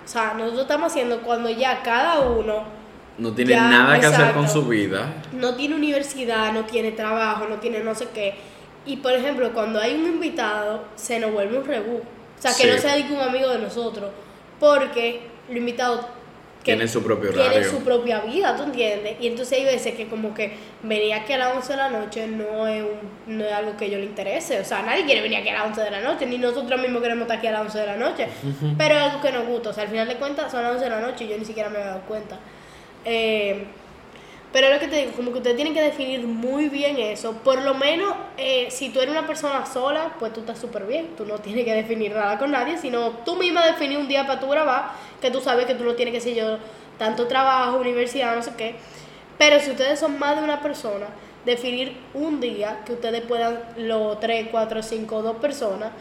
O 0.04 0.08
sea, 0.08 0.34
nosotros 0.34 0.62
estamos 0.62 0.90
haciendo 0.90 1.20
cuando 1.22 1.48
ya 1.48 1.82
cada 1.82 2.20
uno... 2.20 2.64
No 3.18 3.32
tiene 3.32 3.54
nada 3.54 4.00
que 4.00 4.06
hacer 4.06 4.32
con 4.32 4.48
su 4.48 4.66
vida. 4.66 5.12
No 5.32 5.54
tiene 5.54 5.76
universidad, 5.76 6.52
no 6.52 6.64
tiene 6.64 6.92
trabajo, 6.92 7.46
no 7.48 7.56
tiene 7.56 7.80
no 7.80 7.94
sé 7.94 8.08
qué. 8.12 8.34
Y 8.84 8.96
por 8.96 9.12
ejemplo, 9.12 9.52
cuando 9.52 9.80
hay 9.80 9.94
un 9.94 10.06
invitado, 10.06 10.84
se 10.96 11.20
nos 11.20 11.32
vuelve 11.32 11.58
un 11.58 11.64
rebú. 11.64 11.98
O 11.98 12.42
sea, 12.42 12.52
que 12.54 12.66
no 12.66 12.78
sea 12.78 12.96
un 12.96 13.20
amigo 13.20 13.48
de 13.50 13.58
nosotros. 13.58 14.10
Porque 14.58 15.20
los 15.48 15.56
invitados 15.56 16.06
tienen 16.62 16.88
su 16.88 17.02
propio 17.02 17.30
horario. 17.30 17.50
Tienen 17.50 17.70
su 17.70 17.80
propia 17.80 18.20
vida, 18.20 18.56
¿tú 18.56 18.62
entiendes? 18.62 19.16
Y 19.20 19.26
entonces 19.26 19.58
hay 19.58 19.64
veces 19.64 19.94
que 19.94 20.06
como 20.06 20.32
que 20.32 20.52
venir 20.82 21.14
aquí 21.14 21.32
a 21.32 21.38
las 21.38 21.56
11 21.56 21.72
de 21.72 21.76
la 21.76 21.90
noche 21.90 22.26
no 22.28 22.68
es, 22.68 22.82
un, 22.82 23.36
no 23.38 23.44
es 23.44 23.52
algo 23.52 23.76
que 23.76 23.90
yo 23.90 23.98
le 23.98 24.04
interese. 24.04 24.60
O 24.60 24.64
sea, 24.64 24.82
nadie 24.82 25.04
quiere 25.04 25.22
venir 25.22 25.38
aquí 25.38 25.48
a 25.48 25.54
las 25.54 25.66
11 25.66 25.80
de 25.80 25.90
la 25.90 26.00
noche, 26.00 26.26
ni 26.26 26.38
nosotros 26.38 26.80
mismos 26.80 27.02
queremos 27.02 27.22
estar 27.22 27.38
aquí 27.38 27.46
a 27.48 27.52
las 27.52 27.62
11 27.62 27.78
de 27.78 27.86
la 27.86 27.96
noche. 27.96 28.28
Pero 28.78 28.94
es 28.94 29.00
algo 29.00 29.20
que 29.20 29.32
nos 29.32 29.46
gusta. 29.46 29.70
O 29.70 29.72
sea, 29.72 29.84
al 29.84 29.90
final 29.90 30.08
de 30.08 30.16
cuentas 30.16 30.50
son 30.52 30.62
las 30.62 30.72
11 30.72 30.84
de 30.84 30.90
la 30.90 31.00
noche 31.00 31.24
y 31.24 31.28
yo 31.28 31.38
ni 31.38 31.44
siquiera 31.44 31.68
me 31.68 31.80
he 31.80 31.84
dado 31.84 32.00
cuenta. 32.02 32.38
Eh, 33.04 33.64
pero 34.52 34.68
lo 34.68 34.78
que 34.78 34.86
te 34.86 34.96
digo, 34.96 35.12
como 35.12 35.32
que 35.32 35.38
usted 35.38 35.56
tiene 35.56 35.72
que 35.72 35.80
definir 35.80 36.26
muy 36.26 36.68
bien 36.68 36.98
eso. 36.98 37.32
Por 37.42 37.62
lo 37.62 37.72
menos, 37.72 38.14
eh, 38.36 38.68
si 38.70 38.90
tú 38.90 39.00
eres 39.00 39.12
una 39.12 39.26
persona 39.26 39.64
sola, 39.64 40.14
pues 40.18 40.32
tú 40.34 40.40
estás 40.40 40.58
súper 40.58 40.84
bien. 40.84 41.16
Tú 41.16 41.24
no 41.24 41.38
tienes 41.38 41.64
que 41.64 41.72
definir 41.72 42.12
nada 42.12 42.38
con 42.38 42.50
nadie, 42.50 42.76
sino 42.76 43.10
tú 43.24 43.36
misma 43.36 43.64
definir 43.64 43.96
un 43.96 44.08
día 44.08 44.26
para 44.26 44.40
tu 44.40 44.48
grabar, 44.48 44.90
que 45.22 45.30
tú 45.30 45.40
sabes 45.40 45.64
que 45.64 45.74
tú 45.74 45.84
no 45.84 45.94
tienes, 45.94 46.12
que 46.12 46.20
ser 46.20 46.34
yo, 46.34 46.58
tanto 46.98 47.26
trabajo, 47.26 47.78
universidad, 47.78 48.36
no 48.36 48.42
sé 48.42 48.52
qué. 48.58 48.74
Pero 49.38 49.58
si 49.58 49.70
ustedes 49.70 49.98
son 49.98 50.18
más 50.18 50.36
de 50.36 50.44
una 50.44 50.60
persona, 50.60 51.06
definir 51.46 51.96
un 52.12 52.38
día 52.38 52.82
que 52.84 52.92
ustedes 52.92 53.22
puedan, 53.22 53.58
los 53.78 54.20
3, 54.20 54.48
4, 54.50 54.82
5, 54.82 55.22
dos 55.22 55.36
personas, 55.36 55.92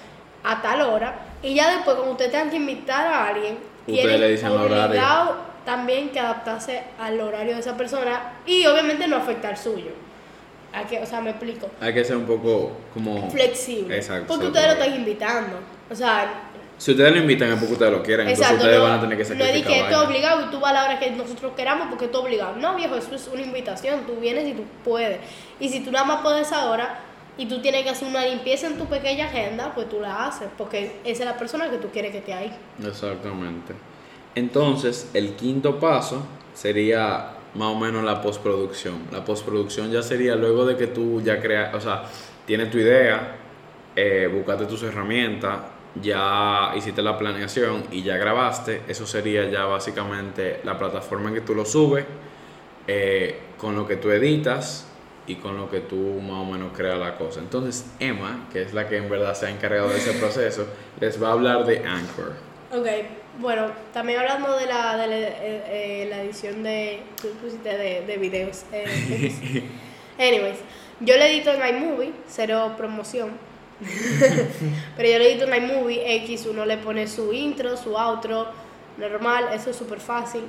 a 0.43 0.61
tal 0.61 0.81
hora, 0.81 1.15
y 1.41 1.53
ya 1.53 1.73
después, 1.73 1.95
como 1.95 2.11
ustedes 2.11 2.31
tengan 2.31 2.49
que 2.49 2.57
invitar 2.57 3.07
a 3.07 3.27
alguien, 3.27 3.59
ustedes 3.87 4.19
le 4.19 4.31
dicen 4.31 4.49
horario 4.51 5.50
también 5.65 6.09
que 6.09 6.19
adaptarse 6.19 6.83
al 6.99 7.19
horario 7.19 7.53
de 7.53 7.59
esa 7.59 7.77
persona 7.77 8.33
y 8.45 8.65
obviamente 8.65 9.07
no 9.07 9.17
afectar 9.17 9.57
suyo. 9.57 9.91
Hay 10.73 10.85
que, 10.85 10.99
o 10.99 11.05
sea, 11.05 11.19
me 11.21 11.31
explico. 11.31 11.69
Hay 11.81 11.93
que 11.93 12.03
ser 12.03 12.15
un 12.15 12.25
poco 12.25 12.71
como 12.93 13.29
flexible. 13.29 13.97
Exacto. 13.97 14.25
Porque 14.27 14.47
ustedes 14.47 14.67
lo 14.67 14.73
están 14.73 14.95
invitando. 14.95 15.57
O 15.89 15.95
sea, 15.95 16.49
si 16.81 16.91
ustedes 16.91 17.13
lo 17.13 17.21
invitan 17.21 17.49
es 17.49 17.59
porque 17.59 17.73
ustedes 17.73 17.91
lo 17.91 18.01
quieren, 18.01 18.27
entonces 18.27 18.55
ustedes 18.55 18.81
van 18.81 18.93
a 18.93 19.01
tener 19.01 19.15
que 19.15 19.23
sacrificar. 19.23 19.53
No 19.53 19.59
es 19.59 19.67
que 19.67 19.79
esto 19.81 20.03
obligado 20.03 20.47
y 20.47 20.49
tú 20.49 20.59
vas 20.59 20.71
a 20.71 20.73
la 20.73 20.85
hora 20.85 20.99
que 20.99 21.11
nosotros 21.11 21.53
queramos 21.55 21.89
porque 21.89 22.05
esto 22.05 22.23
obligado. 22.23 22.55
No, 22.55 22.75
viejo, 22.75 22.95
eso 22.95 23.13
es 23.13 23.27
una 23.27 23.43
invitación. 23.43 24.07
Tú 24.07 24.15
vienes 24.15 24.47
y 24.47 24.53
tú 24.53 24.63
puedes. 24.83 25.19
Y 25.59 25.69
si 25.69 25.81
tú 25.81 25.91
nada 25.91 26.05
más 26.05 26.21
puedes 26.21 26.51
ahora 26.51 27.01
y 27.37 27.45
tú 27.45 27.61
tienes 27.61 27.83
que 27.83 27.89
hacer 27.89 28.07
una 28.07 28.25
limpieza 28.25 28.65
en 28.65 28.79
tu 28.79 28.85
pequeña 28.85 29.25
agenda, 29.25 29.73
pues 29.75 29.89
tú 29.89 29.99
la 29.99 30.25
haces 30.25 30.47
porque 30.57 30.99
esa 31.03 31.23
es 31.23 31.29
la 31.29 31.37
persona 31.37 31.69
que 31.69 31.77
tú 31.77 31.89
quieres 31.89 32.11
que 32.11 32.17
esté 32.17 32.33
ahí. 32.33 32.51
Exactamente. 32.83 33.75
Entonces, 34.35 35.09
el 35.13 35.33
quinto 35.33 35.79
paso 35.79 36.25
sería 36.53 37.33
más 37.55 37.67
o 37.67 37.79
menos 37.79 38.03
la 38.03 38.21
postproducción. 38.21 39.07
La 39.11 39.23
postproducción 39.25 39.91
ya 39.91 40.01
sería 40.01 40.35
luego 40.35 40.65
de 40.65 40.77
que 40.77 40.87
tú 40.87 41.21
ya 41.21 41.41
creas, 41.41 41.73
o 41.75 41.81
sea, 41.81 42.03
tienes 42.45 42.71
tu 42.71 42.77
idea, 42.77 43.35
eh, 43.95 44.29
buscaste 44.33 44.65
tus 44.65 44.83
herramientas, 44.83 45.59
ya 46.01 46.71
hiciste 46.75 47.01
la 47.01 47.17
planeación 47.17 47.83
y 47.91 48.03
ya 48.03 48.17
grabaste, 48.17 48.83
eso 48.87 49.05
sería 49.05 49.49
ya 49.49 49.65
básicamente 49.65 50.61
la 50.63 50.77
plataforma 50.77 51.29
en 51.29 51.35
que 51.35 51.41
tú 51.41 51.53
lo 51.53 51.65
subes, 51.65 52.05
eh, 52.87 53.37
con 53.57 53.75
lo 53.75 53.85
que 53.85 53.97
tú 53.97 54.09
editas 54.11 54.87
y 55.27 55.35
con 55.35 55.57
lo 55.57 55.69
que 55.69 55.81
tú 55.81 56.19
más 56.21 56.37
o 56.37 56.45
menos 56.45 56.71
creas 56.75 56.97
la 56.97 57.17
cosa. 57.17 57.41
Entonces 57.41 57.85
Emma, 57.99 58.47
que 58.51 58.61
es 58.61 58.73
la 58.73 58.87
que 58.87 58.97
en 58.97 59.09
verdad 59.09 59.33
se 59.33 59.47
ha 59.47 59.49
encargado 59.49 59.89
de 59.89 59.97
ese 59.97 60.13
proceso, 60.13 60.65
les 60.99 61.21
va 61.21 61.29
a 61.29 61.31
hablar 61.33 61.65
de 61.65 61.79
Anchor. 61.79 62.50
Ok, 62.73 62.87
bueno, 63.39 63.69
también 63.91 64.19
hablando 64.19 64.55
de 64.55 64.65
la, 64.65 64.95
de 64.95 65.07
la, 65.07 65.17
eh, 65.17 65.33
eh, 65.41 66.07
la 66.09 66.23
edición 66.23 66.63
de, 66.63 67.01
de, 67.65 68.03
de 68.07 68.17
videos. 68.17 68.63
Eh, 68.71 69.33
anyways, 70.17 70.57
yo 71.01 71.17
le 71.17 71.33
edito 71.33 71.51
en 71.51 71.75
iMovie, 71.75 72.13
cero 72.29 72.73
promoción. 72.77 73.31
Pero 74.95 75.09
yo 75.09 75.19
le 75.19 75.31
edito 75.33 75.51
en 75.51 75.63
iMovie 75.63 76.15
X, 76.23 76.45
uno 76.45 76.65
le 76.65 76.77
pone 76.77 77.07
su 77.07 77.33
intro, 77.33 77.75
su 77.75 77.97
outro, 77.97 78.47
normal, 78.97 79.49
eso 79.53 79.71
es 79.71 79.75
súper 79.75 79.99
fácil. 79.99 80.43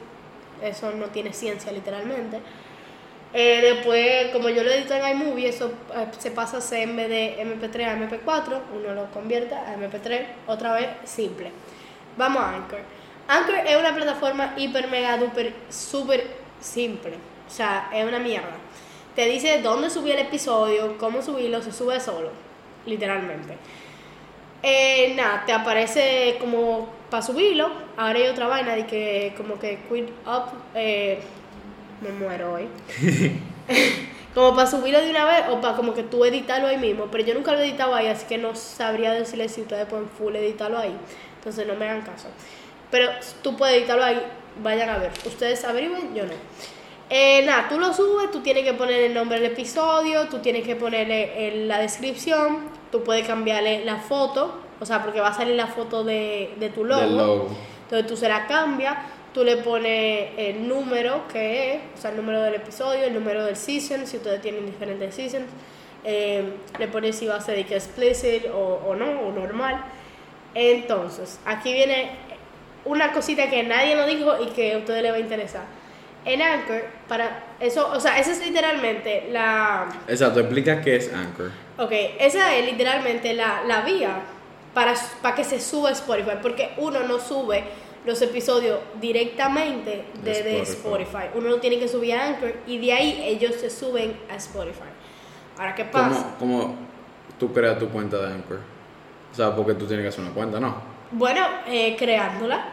Eso 0.62 0.92
no 0.92 1.06
tiene 1.06 1.32
ciencia 1.32 1.72
literalmente. 1.72 2.38
después, 3.32 4.30
como 4.32 4.48
yo 4.48 4.62
lo 4.62 4.70
edito 4.70 4.94
en 4.94 5.08
iMovie, 5.16 5.48
eso 5.48 5.72
se 6.20 6.30
pasa 6.30 6.58
a 6.58 6.60
CMD 6.60 7.08
de 7.08 7.44
MP3 7.44 7.84
a 7.84 7.96
MP4, 7.96 8.60
uno 8.76 8.94
lo 8.94 9.10
convierte 9.10 9.56
a 9.56 9.76
MP3, 9.76 10.24
otra 10.46 10.74
vez 10.74 10.86
simple. 11.04 11.50
Vamos 12.16 12.42
a 12.42 12.54
Anchor. 12.56 12.80
Anchor 13.28 13.54
es 13.66 13.76
una 13.76 13.94
plataforma 13.94 14.54
hiper, 14.56 14.88
mega, 14.88 15.16
duper, 15.16 15.54
súper 15.68 16.26
simple. 16.60 17.14
O 17.46 17.50
sea, 17.50 17.90
es 17.92 18.04
una 18.04 18.18
mierda. 18.18 18.56
Te 19.14 19.26
dice 19.26 19.60
dónde 19.60 19.90
subir 19.90 20.14
el 20.14 20.26
episodio, 20.26 20.96
cómo 20.98 21.22
subirlo, 21.22 21.62
se 21.62 21.72
sube 21.72 22.00
solo, 22.00 22.30
literalmente. 22.86 23.56
Eh, 24.62 25.12
nada, 25.16 25.44
te 25.44 25.52
aparece 25.52 26.36
como 26.40 26.88
para 27.10 27.22
subirlo. 27.22 27.70
Ahora 27.96 28.18
hay 28.18 28.28
otra 28.28 28.46
vaina 28.46 28.74
de 28.74 28.86
que 28.86 29.34
como 29.36 29.58
que 29.58 29.80
quit 29.88 30.08
up, 30.26 30.52
eh, 30.74 31.20
me 32.00 32.10
muero 32.12 32.54
hoy. 32.54 32.68
como 34.34 34.54
para 34.54 34.70
subirlo 34.70 35.00
de 35.00 35.10
una 35.10 35.24
vez 35.24 35.44
o 35.50 35.60
para 35.60 35.76
como 35.76 35.94
que 35.94 36.02
tú 36.02 36.24
editarlo 36.24 36.68
ahí 36.68 36.78
mismo. 36.78 37.06
Pero 37.10 37.24
yo 37.24 37.34
nunca 37.34 37.52
lo 37.52 37.60
he 37.60 37.68
editado 37.68 37.94
ahí, 37.94 38.06
así 38.06 38.26
que 38.26 38.38
no 38.38 38.54
sabría 38.54 39.12
decirles 39.12 39.52
si 39.52 39.62
ustedes 39.62 39.86
pueden 39.86 40.08
full 40.08 40.34
editarlo 40.36 40.78
ahí. 40.78 40.96
Entonces 41.42 41.66
no 41.66 41.74
me 41.74 41.88
hagan 41.88 42.02
caso. 42.02 42.28
Pero 42.92 43.10
tú 43.42 43.56
puedes 43.56 43.76
editarlo 43.76 44.04
ahí, 44.04 44.22
vayan 44.62 44.88
a 44.90 44.98
ver. 44.98 45.10
Ustedes 45.26 45.64
averigüen, 45.64 46.14
yo 46.14 46.24
no. 46.24 46.32
Eh, 47.10 47.42
nada, 47.44 47.68
tú 47.68 47.80
lo 47.80 47.92
subes, 47.92 48.30
tú 48.30 48.40
tienes 48.42 48.62
que 48.62 48.74
poner 48.74 49.02
el 49.02 49.12
nombre 49.12 49.40
del 49.40 49.50
episodio, 49.50 50.28
tú 50.28 50.38
tienes 50.38 50.64
que 50.64 50.76
ponerle 50.76 51.48
en 51.48 51.66
la 51.66 51.78
descripción, 51.80 52.60
tú 52.92 53.02
puedes 53.02 53.26
cambiarle 53.26 53.84
la 53.84 53.96
foto, 53.96 54.54
o 54.80 54.86
sea, 54.86 55.02
porque 55.02 55.20
va 55.20 55.28
a 55.28 55.34
salir 55.34 55.56
la 55.56 55.66
foto 55.66 56.04
de, 56.04 56.54
de 56.60 56.68
tu 56.68 56.84
logo. 56.84 57.48
Entonces 57.82 58.06
tú 58.06 58.16
se 58.16 58.28
la 58.28 58.46
cambias, 58.46 58.96
tú 59.34 59.42
le 59.42 59.56
pones 59.56 60.30
el 60.36 60.68
número 60.68 61.26
que 61.28 61.74
es, 61.74 61.80
o 61.98 62.00
sea, 62.00 62.10
el 62.10 62.16
número 62.18 62.40
del 62.40 62.54
episodio, 62.54 63.04
el 63.04 63.14
número 63.14 63.44
del 63.44 63.56
season, 63.56 64.06
si 64.06 64.18
ustedes 64.18 64.40
tienen 64.40 64.64
diferentes 64.64 65.14
seasons. 65.14 65.46
Eh, 66.04 66.44
le 66.78 66.88
pones 66.88 67.16
si 67.16 67.26
va 67.26 67.36
a 67.36 67.40
ser 67.40 67.56
de 67.56 67.64
que 67.64 67.74
explicit 67.74 68.46
o, 68.46 68.80
o 68.86 68.94
no, 68.94 69.20
o 69.20 69.32
normal. 69.32 69.84
Entonces, 70.54 71.38
aquí 71.44 71.72
viene 71.72 72.10
una 72.84 73.12
cosita 73.12 73.48
que 73.48 73.62
nadie 73.62 73.94
nos 73.94 74.06
dijo 74.06 74.34
y 74.42 74.46
que 74.48 74.74
a 74.74 74.78
ustedes 74.78 75.02
les 75.02 75.12
va 75.12 75.16
a 75.16 75.20
interesar. 75.20 75.62
En 76.24 76.40
Anchor, 76.40 76.84
para 77.08 77.44
eso, 77.58 77.90
o 77.92 77.98
sea, 77.98 78.18
esa 78.18 78.30
es 78.32 78.44
literalmente 78.46 79.28
la... 79.30 79.88
Exacto, 80.06 80.40
explica 80.40 80.80
qué 80.80 80.96
es 80.96 81.12
Anchor. 81.12 81.50
Ok, 81.78 81.92
esa 82.20 82.54
es 82.54 82.64
literalmente 82.66 83.34
la, 83.34 83.62
la 83.66 83.80
vía 83.80 84.20
para, 84.72 84.94
para 85.20 85.34
que 85.34 85.42
se 85.42 85.60
suba 85.60 85.88
a 85.88 85.92
Spotify, 85.92 86.36
porque 86.40 86.70
uno 86.76 87.00
no 87.00 87.18
sube 87.18 87.64
los 88.04 88.20
episodios 88.22 88.78
directamente 89.00 90.04
De 90.22 90.32
de, 90.32 90.42
de 90.42 90.62
Spotify. 90.62 91.06
Spotify. 91.06 91.38
Uno 91.38 91.48
lo 91.48 91.60
tiene 91.60 91.78
que 91.78 91.88
subir 91.88 92.14
a 92.14 92.26
Anchor 92.26 92.54
y 92.66 92.78
de 92.78 92.92
ahí 92.92 93.22
ellos 93.24 93.56
se 93.56 93.70
suben 93.70 94.16
a 94.30 94.36
Spotify. 94.36 94.90
Ahora, 95.58 95.74
¿qué 95.74 95.84
pasa? 95.84 96.34
¿Cómo, 96.38 96.60
¿Cómo 96.62 96.76
tú 97.38 97.52
creas 97.52 97.78
tu 97.78 97.88
cuenta 97.88 98.18
de 98.18 98.26
Anchor? 98.34 98.58
O 99.32 99.34
sea, 99.34 99.54
porque 99.54 99.74
tú 99.74 99.86
tienes 99.86 100.04
que 100.04 100.08
hacer 100.08 100.20
una 100.20 100.32
cuenta, 100.32 100.60
¿no? 100.60 100.76
Bueno, 101.12 101.40
eh, 101.66 101.96
creándola. 101.98 102.64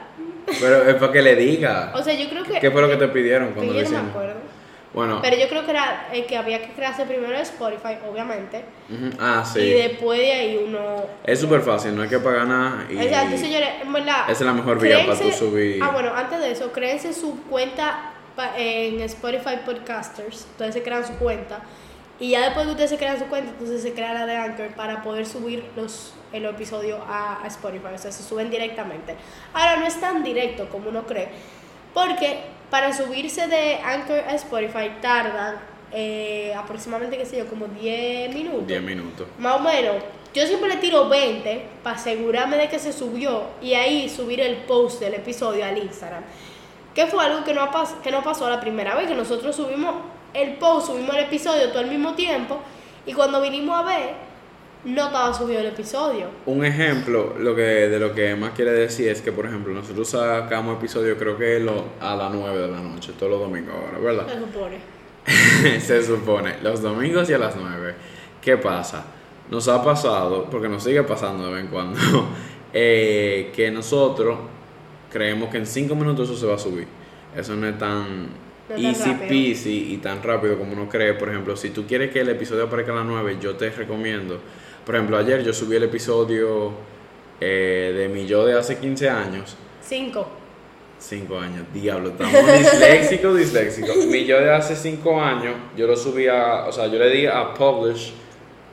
Pero 0.60 0.90
es 0.90 0.96
para 0.96 1.12
que 1.12 1.22
le 1.22 1.36
diga. 1.36 1.92
O 1.96 2.04
sea, 2.04 2.14
yo 2.14 2.30
creo 2.30 2.44
que... 2.44 2.60
¿Qué 2.60 2.72
fue 2.72 2.82
lo 2.82 2.90
que 2.90 2.98
te 2.98 3.08
pidieron 3.08 3.54
cuando 3.54 3.74
yo 3.74 3.82
lo 3.82 3.90
no 3.90 4.04
me 4.04 4.10
acuerdo. 4.10 4.40
Bueno, 4.92 5.20
Pero 5.22 5.38
yo 5.38 5.48
creo 5.48 5.66
que 5.66 5.72
era 5.72 6.08
eh, 6.12 6.26
que 6.26 6.36
había 6.36 6.62
que 6.62 6.74
crearse 6.74 7.06
primero 7.06 7.38
Spotify, 7.38 8.00
obviamente. 8.10 8.66
ah, 9.20 9.44
Y 9.46 9.60
sí. 9.60 9.70
después 9.70 10.20
de 10.20 10.34
ahí 10.34 10.64
uno... 10.66 11.06
Es 11.24 11.40
súper 11.40 11.62
fácil, 11.62 11.96
no 11.96 12.02
hay 12.02 12.10
que 12.10 12.18
pagar 12.18 12.48
nada. 12.48 12.86
Y 12.90 12.98
Exacto, 12.98 13.38
señores, 13.38 13.70
en 13.84 13.94
verdad. 13.94 14.24
Esa 14.24 14.32
es 14.32 14.42
la 14.42 14.54
mejor 14.54 14.80
vía 14.82 15.06
para 15.06 15.20
tú 15.20 15.32
subir. 15.32 15.80
Ah, 15.84 15.92
bueno, 15.92 16.12
antes 16.16 16.40
de 16.40 16.52
eso, 16.52 16.72
créense 16.72 17.14
su 17.14 17.44
cuenta 17.44 18.14
en 18.58 19.00
Spotify 19.02 19.60
Podcasters. 19.64 20.48
Ustedes 20.52 20.74
se 20.74 20.82
crean 20.82 21.06
su 21.06 21.14
cuenta. 21.14 21.60
Y 22.20 22.32
ya 22.32 22.42
después 22.46 22.66
que 22.66 22.72
ustedes 22.72 22.90
se 22.90 22.98
crean 22.98 23.20
su 23.20 23.26
cuenta, 23.26 23.52
entonces 23.52 23.84
se 23.84 23.94
crea 23.94 24.14
la 24.14 24.26
de 24.26 24.36
Anchor 24.36 24.70
para 24.70 25.04
poder 25.04 25.26
subir 25.26 25.66
los, 25.76 26.14
el 26.34 26.46
episodio 26.46 27.00
a, 27.08 27.44
a 27.44 27.48
Spotify. 27.48 27.94
O 27.96 27.98
sea, 27.98 28.12
se 28.12 28.24
suben 28.24 28.50
directamente. 28.50 29.16
Ahora, 29.54 29.78
no 29.78 29.86
es 29.86 30.00
tan 30.00 30.24
directo 30.24 30.70
como 30.70 30.90
uno 30.90 31.06
cree. 31.06 31.30
Porque 31.94 32.40
para 32.70 32.94
subirse 32.94 33.48
de 33.48 33.76
Anchor 33.78 34.20
a 34.20 34.36
Spotify 34.36 34.92
tardan 35.02 35.56
eh, 35.92 36.54
aproximadamente, 36.56 37.18
qué 37.18 37.26
sé 37.26 37.38
yo, 37.38 37.48
como 37.48 37.68
10 37.68 38.34
minutos. 38.34 38.68
10 38.68 38.82
minutos. 38.82 39.28
Más 39.40 39.56
o 39.56 39.60
menos. 39.60 39.96
Yo 40.34 40.46
siempre 40.46 40.70
le 40.70 40.78
tiro 40.78 41.10
20 41.10 41.66
para 41.82 41.96
asegurarme 41.96 42.58
de 42.58 42.70
que 42.70 42.78
se 42.78 42.94
subió 42.94 43.46
y 43.62 43.74
ahí 43.74 44.08
subir 44.08 44.40
el 44.40 44.58
post 44.58 45.00
del 45.00 45.16
episodio 45.16 45.66
al 45.66 45.78
Instagram. 45.78 46.24
Que 46.94 47.08
fue 47.08 47.24
algo 47.24 47.44
que 47.44 47.54
no, 47.54 47.68
que 48.04 48.12
no 48.12 48.22
pasó 48.22 48.48
la 48.48 48.60
primera 48.60 48.94
vez, 48.96 49.08
que 49.08 49.16
nosotros 49.16 49.56
subimos 49.56 49.96
el 50.34 50.54
post, 50.58 50.88
subimos 50.88 51.16
el 51.16 51.24
episodio 51.24 51.70
todo 51.70 51.80
al 51.80 51.88
mismo 51.88 52.14
tiempo 52.14 52.60
y 53.08 53.14
cuando 53.14 53.42
vinimos 53.42 53.80
a 53.80 53.84
ver, 53.84 54.14
no 54.86 55.08
estaba 55.08 55.34
subido 55.34 55.60
el 55.60 55.68
episodio. 55.68 56.28
Un 56.46 56.64
ejemplo 56.64 57.36
lo 57.38 57.56
que, 57.56 57.62
de 57.62 58.00
lo 58.00 58.14
que 58.14 58.36
más 58.36 58.52
quiere 58.52 58.72
decir 58.72 59.10
es 59.10 59.22
que, 59.22 59.32
por 59.32 59.46
ejemplo, 59.46 59.74
nosotros 59.74 60.10
sacamos 60.10 60.78
episodio 60.78 61.18
creo 61.18 61.38
que 61.38 61.60
lo, 61.60 61.86
a 62.00 62.16
las 62.16 62.32
9 62.32 62.60
de 62.60 62.68
la 62.70 62.80
noche, 62.80 63.14
todos 63.18 63.32
los 63.32 63.42
domingos 63.42 63.74
ahora, 63.76 64.00
¿verdad? 64.00 64.28
Se 64.28 64.40
supone. 64.40 65.00
Se 65.80 66.04
supone, 66.04 66.56
los 66.64 66.82
domingos 66.82 67.30
y 67.30 67.34
a 67.34 67.38
las 67.38 67.56
9. 67.56 67.94
¿Qué 68.42 68.58
pasa? 68.58 69.06
Nos 69.52 69.68
ha 69.68 69.84
pasado, 69.84 70.46
porque 70.50 70.70
nos 70.70 70.84
sigue 70.84 71.04
pasando 71.04 71.48
de 71.48 71.54
vez 71.54 71.64
en 71.66 71.70
cuando, 71.70 72.00
eh, 72.74 73.52
que 73.56 73.70
nosotros 73.72 74.38
creemos 75.12 75.50
que 75.50 75.58
en 75.58 75.66
5 75.66 75.94
minutos 75.96 76.30
eso 76.30 76.40
se 76.40 76.46
va 76.46 76.56
a 76.56 76.60
subir. 76.60 76.88
Eso 77.36 77.56
no 77.56 77.68
es 77.68 77.78
tan 77.78 78.30
easy 78.78 79.12
rápido. 79.12 79.28
peasy 79.28 79.94
y 79.94 79.98
tan 79.98 80.24
rápido 80.24 80.58
como 80.58 80.74
uno 80.74 80.88
cree. 80.88 81.14
Por 81.14 81.30
ejemplo, 81.30 81.56
si 81.56 81.72
tú 81.72 81.86
quieres 81.86 82.12
que 82.12 82.22
el 82.22 82.30
episodio 82.30 82.64
aparezca 82.64 82.94
a 82.94 82.96
las 82.96 83.06
9, 83.06 83.38
yo 83.42 83.56
te 83.56 83.70
recomiendo. 83.72 84.40
Por 84.90 84.96
ejemplo, 84.96 85.20
ayer 85.20 85.44
yo 85.44 85.54
subí 85.54 85.76
el 85.76 85.84
episodio 85.84 86.72
eh, 87.40 87.94
de 87.96 88.08
mi 88.10 88.26
yo 88.26 88.44
de 88.44 88.58
hace 88.58 88.80
15 88.80 89.08
años. 89.08 89.56
5. 89.82 90.28
5 90.98 91.38
años, 91.40 91.64
diablo, 91.72 92.10
estamos 92.10 92.34
disléxicos, 92.58 93.38
disléxicos. 93.38 93.96
Mi 94.08 94.26
yo 94.26 94.40
de 94.40 94.52
hace 94.52 94.76
5 94.76 95.22
años, 95.22 95.54
yo 95.78 95.86
lo 95.86 95.96
subí 95.96 96.26
a, 96.28 96.66
o 96.66 96.72
sea, 96.72 96.88
yo 96.88 96.98
le 96.98 97.12
di 97.12 97.28
a 97.28 97.54
publish 97.54 98.14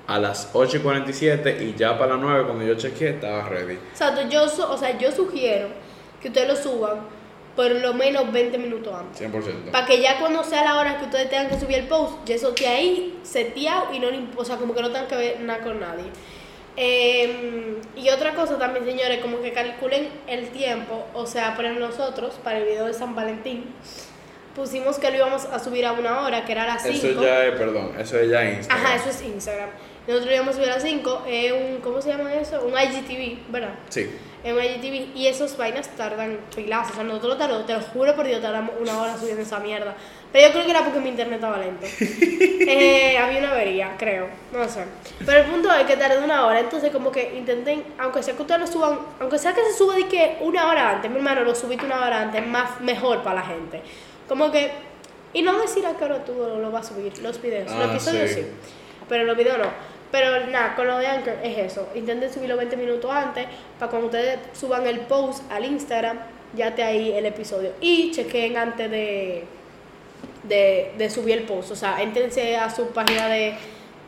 a 0.07 0.19
las 0.19 0.49
8 0.55 0.79
y 0.79 0.81
47 0.81 1.59
y 1.63 1.75
ya 1.79 1.99
para 1.99 2.13
las 2.15 2.23
9 2.23 2.45
cuando 2.47 2.65
yo 2.65 2.75
chequeé 2.77 3.11
estaba 3.11 3.47
ready. 3.51 3.75
Exacto, 3.75 4.23
yo, 4.31 4.49
su- 4.49 4.63
o 4.63 4.79
sea, 4.79 4.97
yo 4.97 5.13
sugiero 5.13 5.69
que 6.23 6.29
ustedes 6.29 6.49
lo 6.49 6.57
suban 6.57 6.93
por 7.57 7.71
lo 7.71 7.95
menos 7.95 8.31
20 8.31 8.59
minutos 8.59 8.95
antes. 8.95 9.33
100%. 9.33 9.71
Para 9.73 9.87
que 9.87 10.01
ya 10.01 10.21
cuando 10.21 10.45
sea 10.45 10.63
la 10.63 10.79
hora 10.79 10.99
que 10.99 11.07
ustedes 11.07 11.31
tengan 11.31 11.49
que 11.49 11.59
subir 11.59 11.79
el 11.79 11.89
post, 11.89 12.19
ya 12.27 12.35
eso 12.35 12.51
esté 12.51 12.69
ahí 12.69 13.19
seteado 13.23 13.93
y 13.93 13.99
no 13.99 14.09
o 14.37 14.45
sea, 14.45 14.57
como 14.57 14.75
que 14.75 14.83
no 14.83 14.89
tengan 14.89 15.09
que 15.09 15.17
ver 15.17 15.41
nada 15.41 15.65
con 15.65 15.81
nadie. 15.81 16.05
Eh, 16.77 17.81
y 17.97 18.11
otra 18.11 18.35
cosa 18.35 18.59
también, 18.59 18.85
señores, 18.85 19.21
como 19.21 19.41
que 19.41 19.53
calculen 19.53 20.11
el 20.27 20.51
tiempo, 20.51 21.07
o 21.15 21.27
sea, 21.27 21.57
ejemplo, 21.59 21.89
nosotros, 21.89 22.35
para 22.45 22.59
el 22.59 22.65
video 22.65 22.85
de 22.85 22.93
San 22.93 23.15
Valentín, 23.15 23.65
pusimos 24.55 24.99
que 24.99 25.11
lo 25.11 25.17
íbamos 25.17 25.47
a 25.47 25.59
subir 25.59 25.87
a 25.87 25.93
una 25.93 26.21
hora, 26.21 26.45
que 26.45 26.53
era 26.53 26.65
a 26.65 26.67
las 26.67 26.83
5. 26.83 26.95
Eso 26.95 27.23
ya 27.23 27.47
es, 27.47 27.55
perdón, 27.55 27.93
eso 27.99 28.19
es 28.19 28.31
ya 28.31 28.45
Instagram. 28.45 28.85
Ajá, 28.85 28.97
eso 28.97 29.09
es 29.09 29.23
Instagram. 29.23 29.71
Nosotros 30.07 30.27
lo 30.27 30.35
íbamos 30.35 30.55
a 30.55 30.59
subir 30.59 30.71
a 30.71 30.75
las 30.75 30.83
5, 30.83 31.25
es 31.27 31.53
un, 31.53 31.81
¿cómo 31.81 32.03
se 32.03 32.11
llama 32.11 32.35
eso? 32.35 32.63
Un 32.63 32.73
IGTV, 32.73 33.51
¿verdad? 33.51 33.75
Sí. 33.89 34.11
En 34.47 34.57
IGTV 34.57 35.17
y 35.17 35.27
esos 35.27 35.57
vainas 35.57 35.89
tardan 35.97 36.39
pilas. 36.55 36.91
O 36.91 36.95
sea, 36.95 37.03
nosotros 37.03 37.37
tardamos, 37.37 37.67
te 37.67 37.73
lo 37.73 37.81
juro 37.81 38.15
por 38.15 38.27
Dios, 38.27 38.41
tardamos 38.41 38.77
una 38.81 39.01
hora 39.01 39.19
subiendo 39.19 39.43
esa 39.43 39.59
mierda. 39.59 39.97
Pero 40.33 40.47
yo 40.47 40.53
creo 40.53 40.65
que 40.65 40.71
era 40.71 40.85
porque 40.85 41.01
mi 41.01 41.09
internet 41.09 41.37
estaba 41.37 41.59
lento. 41.59 41.87
Eh, 42.69 43.17
había 43.17 43.39
una 43.39 43.53
avería, 43.53 43.95
creo. 43.97 44.29
No 44.53 44.69
sé. 44.69 44.85
Pero 45.25 45.39
el 45.39 45.47
punto 45.47 45.73
es 45.73 45.85
que 45.87 45.97
tardó 45.97 46.25
una 46.25 46.47
hora. 46.47 46.59
Entonces, 46.59 46.91
como 46.91 47.13
que 47.13 47.37
intenten, 47.37 47.85
aunque 47.97 48.23
sea 48.23 48.35
que 48.35 48.43
ustedes 48.43 48.61
lo 48.61 48.67
suban, 48.67 48.99
aunque 49.21 49.39
sea 49.39 49.55
que 49.55 49.63
se 49.63 49.73
suba 49.73 49.95
de 49.95 50.09
que 50.09 50.39
una 50.41 50.67
hora 50.69 50.91
antes, 50.91 51.09
mi 51.11 51.19
hermano, 51.19 51.45
lo 51.45 51.55
subiste 51.55 51.87
una 51.87 52.05
hora 52.05 52.23
antes, 52.23 52.45
más 52.45 52.81
mejor 52.81 53.23
para 53.23 53.37
la 53.37 53.47
gente. 53.47 53.83
Como 54.29 54.51
que. 54.51 54.71
Y 55.33 55.43
no 55.43 55.61
decir 55.61 55.87
a 55.87 55.97
qué 55.97 56.05
hora 56.05 56.25
tú 56.25 56.35
lo, 56.35 56.59
lo 56.59 56.71
vas 56.73 56.91
a 56.91 56.95
subir, 56.95 57.17
los 57.19 57.41
videos. 57.41 57.71
Ah, 57.71 57.79
los 57.79 57.91
episodios 57.91 58.31
sí. 58.31 58.43
sí. 58.43 58.47
Pero 59.09 59.25
los 59.25 59.37
videos 59.37 59.59
no. 59.59 59.96
Pero 60.11 60.47
nada, 60.47 60.75
con 60.75 60.87
lo 60.87 60.99
de 60.99 61.07
Anchor 61.07 61.35
es 61.43 61.59
eso. 61.59 61.89
Intenten 61.95 62.33
subirlo 62.33 62.57
20 62.57 62.77
minutos 62.77 63.11
antes 63.11 63.47
para 63.79 63.91
cuando 63.91 64.07
ustedes 64.07 64.39
suban 64.53 64.87
el 64.87 65.01
post 65.01 65.51
al 65.51 65.65
Instagram, 65.65 66.19
ya 66.55 66.75
te 66.75 66.83
ahí 66.83 67.13
el 67.13 67.27
episodio. 67.27 67.73
Y 67.81 68.13
chequen 68.13 68.57
antes 68.57 68.91
de, 68.91 69.45
de, 70.45 70.93
de 70.97 71.11
subir 71.11 71.39
el 71.39 71.45
post. 71.45 71.73
O 71.73 71.77
sea, 71.77 72.01
entrense 72.03 72.57
a 72.57 72.71
su 72.71 72.89
página 72.89 73.29
de, 73.29 73.55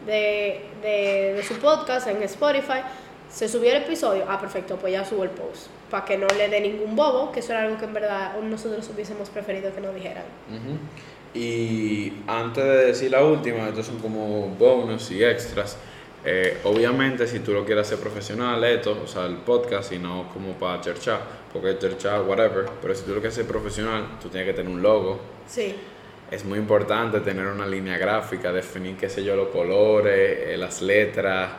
de, 0.07 0.61
de, 0.83 1.43
su 1.43 1.55
podcast 1.55 2.07
en 2.07 2.23
Spotify. 2.23 2.81
Se 3.29 3.49
subió 3.49 3.71
el 3.73 3.83
episodio. 3.83 4.25
Ah, 4.29 4.41
perfecto, 4.41 4.77
pues 4.77 4.93
ya 4.93 5.05
subo 5.05 5.25
el 5.25 5.31
post. 5.31 5.67
Para 5.91 6.05
que 6.05 6.17
no 6.17 6.27
le 6.29 6.49
dé 6.49 6.61
ningún 6.61 6.97
bobo, 6.97 7.33
que 7.33 7.41
eso 7.41 7.53
era 7.53 7.63
algo 7.63 7.77
que 7.77 7.85
en 7.85 7.95
verdad 7.95 8.35
nosotros 8.43 8.89
hubiésemos 8.95 9.29
preferido 9.31 9.75
que 9.75 9.81
no 9.81 9.93
dijeran. 9.93 10.25
Y 11.35 12.12
antes 12.27 12.64
de 12.64 12.87
decir 12.87 13.11
la 13.11 13.23
última, 13.23 13.69
estos 13.69 13.87
son 13.87 13.99
como 13.99 14.49
bonus 14.59 15.11
y 15.11 15.23
extras. 15.23 15.77
Eh, 16.25 16.59
obviamente, 16.64 17.27
si 17.27 17.41
tú 17.41 17.53
lo 17.53 17.64
quieres 17.64 17.87
hacer 17.87 17.99
profesional, 17.99 18.62
esto, 18.64 18.99
o 19.05 19.07
sea, 19.07 19.27
el 19.27 19.37
podcast, 19.37 19.93
y 19.93 19.99
no 19.99 20.29
como 20.33 20.53
para 20.55 20.81
cherchar, 20.81 21.21
porque 21.53 21.79
cherchar, 21.79 22.23
whatever. 22.23 22.67
Pero 22.83 22.95
si 22.95 23.03
tú 23.03 23.11
lo 23.11 23.17
quieres 23.17 23.35
hacer 23.35 23.47
profesional, 23.47 24.19
tú 24.21 24.29
tienes 24.29 24.49
que 24.49 24.55
tener 24.55 24.73
un 24.73 24.83
logo. 24.83 25.21
Sí. 25.47 25.75
Es 26.31 26.45
muy 26.45 26.59
importante 26.59 27.21
tener 27.21 27.47
una 27.47 27.67
línea 27.67 27.97
gráfica, 27.97 28.53
definir, 28.53 28.97
qué 28.97 29.09
sé 29.09 29.25
yo, 29.25 29.37
los 29.37 29.49
colores, 29.49 30.38
eh, 30.49 30.57
las 30.59 30.83
letras, 30.83 31.51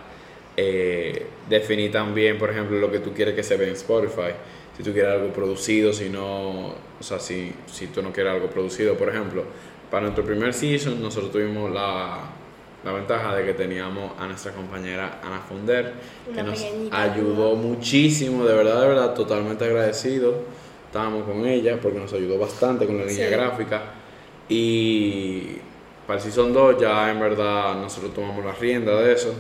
eh, 0.55 1.25
definir 1.47 1.91
también, 1.91 2.38
por 2.38 2.51
ejemplo, 2.51 2.77
lo 2.77 2.91
que 2.91 2.99
tú 2.99 3.13
quieres 3.13 3.34
que 3.34 3.43
se 3.43 3.55
vea 3.55 3.69
en 3.69 3.75
Spotify. 3.75 4.34
Si 4.79 4.83
tú 4.85 4.93
quieres 4.93 5.11
algo 5.11 5.33
producido, 5.33 5.91
si 5.91 6.07
no, 6.09 6.69
o 6.69 6.73
sea, 7.01 7.19
si, 7.19 7.51
si 7.69 7.87
tú 7.87 8.01
no 8.01 8.13
quieres 8.13 8.31
algo 8.31 8.47
producido, 8.47 8.95
por 8.95 9.09
ejemplo, 9.09 9.43
para 9.91 10.03
nuestro 10.03 10.23
primer 10.23 10.53
season 10.53 11.01
nosotros 11.01 11.33
tuvimos 11.33 11.69
la, 11.69 12.19
la 12.85 12.93
ventaja 12.93 13.35
de 13.35 13.45
que 13.45 13.53
teníamos 13.55 14.13
a 14.17 14.25
nuestra 14.25 14.53
compañera 14.53 15.19
Ana 15.21 15.41
Fonder, 15.41 15.91
que 16.33 16.41
nos 16.43 16.63
ayudó 16.91 17.55
muchísimo, 17.57 18.45
de 18.45 18.55
verdad, 18.55 18.79
de 18.81 18.87
verdad, 18.87 19.13
totalmente 19.13 19.65
agradecido. 19.65 20.33
Estábamos 20.85 21.25
con 21.25 21.45
ella 21.45 21.77
porque 21.81 21.99
nos 21.99 22.13
ayudó 22.13 22.39
bastante 22.39 22.85
con 22.87 22.97
la 22.99 23.05
línea 23.05 23.27
Sí. 23.27 23.31
gráfica. 23.33 23.81
Y 24.47 25.57
para 26.07 26.19
el 26.19 26.23
Season 26.23 26.53
2 26.53 26.77
ya 26.79 27.11
en 27.11 27.19
verdad 27.19 27.75
nosotros 27.81 28.13
tomamos 28.13 28.45
la 28.45 28.53
rienda 28.53 28.95
de 29.01 29.11
eso 29.13 29.35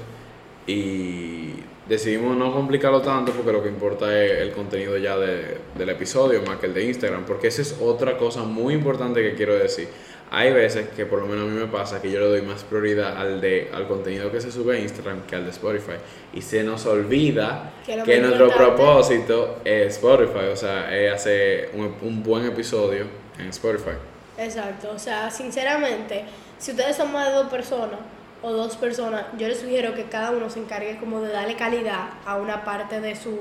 y 0.67 1.48
decidimos 1.89 2.37
no 2.37 2.53
complicarlo 2.53 3.01
tanto 3.01 3.31
porque 3.33 3.51
lo 3.51 3.61
que 3.63 3.69
importa 3.69 4.05
es 4.23 4.39
el 4.41 4.51
contenido 4.51 4.95
ya 4.97 5.17
de- 5.17 5.57
del 5.75 5.89
episodio 5.89 6.41
más 6.43 6.57
que 6.59 6.67
el 6.67 6.73
de 6.73 6.85
Instagram, 6.85 7.25
porque 7.25 7.47
esa 7.47 7.63
es 7.63 7.75
otra 7.81 8.15
cosa 8.17 8.43
muy 8.43 8.73
importante 8.75 9.21
que 9.21 9.33
quiero 9.35 9.55
decir. 9.55 9.87
hay 10.31 10.53
veces 10.53 10.89
que 10.95 11.07
por 11.07 11.21
lo 11.21 11.25
menos 11.25 11.45
a 11.45 11.51
mí 11.51 11.59
me 11.59 11.65
pasa 11.65 11.99
que 11.99 12.11
yo 12.11 12.19
le 12.19 12.27
doy 12.27 12.43
más 12.43 12.63
prioridad 12.63 13.17
al 13.17 13.41
de 13.41 13.71
al 13.73 13.87
contenido 13.87 14.31
que 14.31 14.39
se 14.39 14.51
sube 14.51 14.77
a 14.77 14.79
Instagram 14.79 15.23
que 15.25 15.35
al 15.35 15.43
de 15.43 15.49
Spotify 15.49 15.93
y 16.35 16.41
se 16.43 16.63
nos 16.63 16.85
olvida 16.85 17.73
Que 17.83 17.99
que, 18.03 18.19
nuestro 18.19 18.51
propósito 18.51 19.57
es 19.65 19.93
Spotify, 19.95 20.45
o 20.53 20.55
sea, 20.55 20.95
es 20.95 21.11
hacer 21.11 21.71
un, 21.73 21.95
un 22.03 22.21
buen 22.21 22.45
episodio 22.45 23.05
en 23.39 23.47
Spotify. 23.47 23.95
Exacto, 24.37 24.91
o 24.95 24.99
sea, 24.99 25.31
sinceramente, 25.31 26.25
si 26.59 26.71
ustedes 26.71 26.95
son 26.95 27.11
más 27.11 27.27
de 27.29 27.33
dos 27.33 27.47
personas 27.49 27.99
o 28.41 28.53
dos 28.53 28.77
personas, 28.77 29.25
yo 29.37 29.47
les 29.47 29.59
sugiero 29.59 29.93
que 29.93 30.05
cada 30.05 30.31
uno 30.31 30.49
se 30.49 30.59
encargue 30.59 30.97
como 30.97 31.19
de 31.19 31.31
darle 31.31 31.55
calidad 31.55 32.09
a 32.25 32.37
una 32.37 32.63
parte 32.63 33.01
de 33.01 33.15
su 33.15 33.37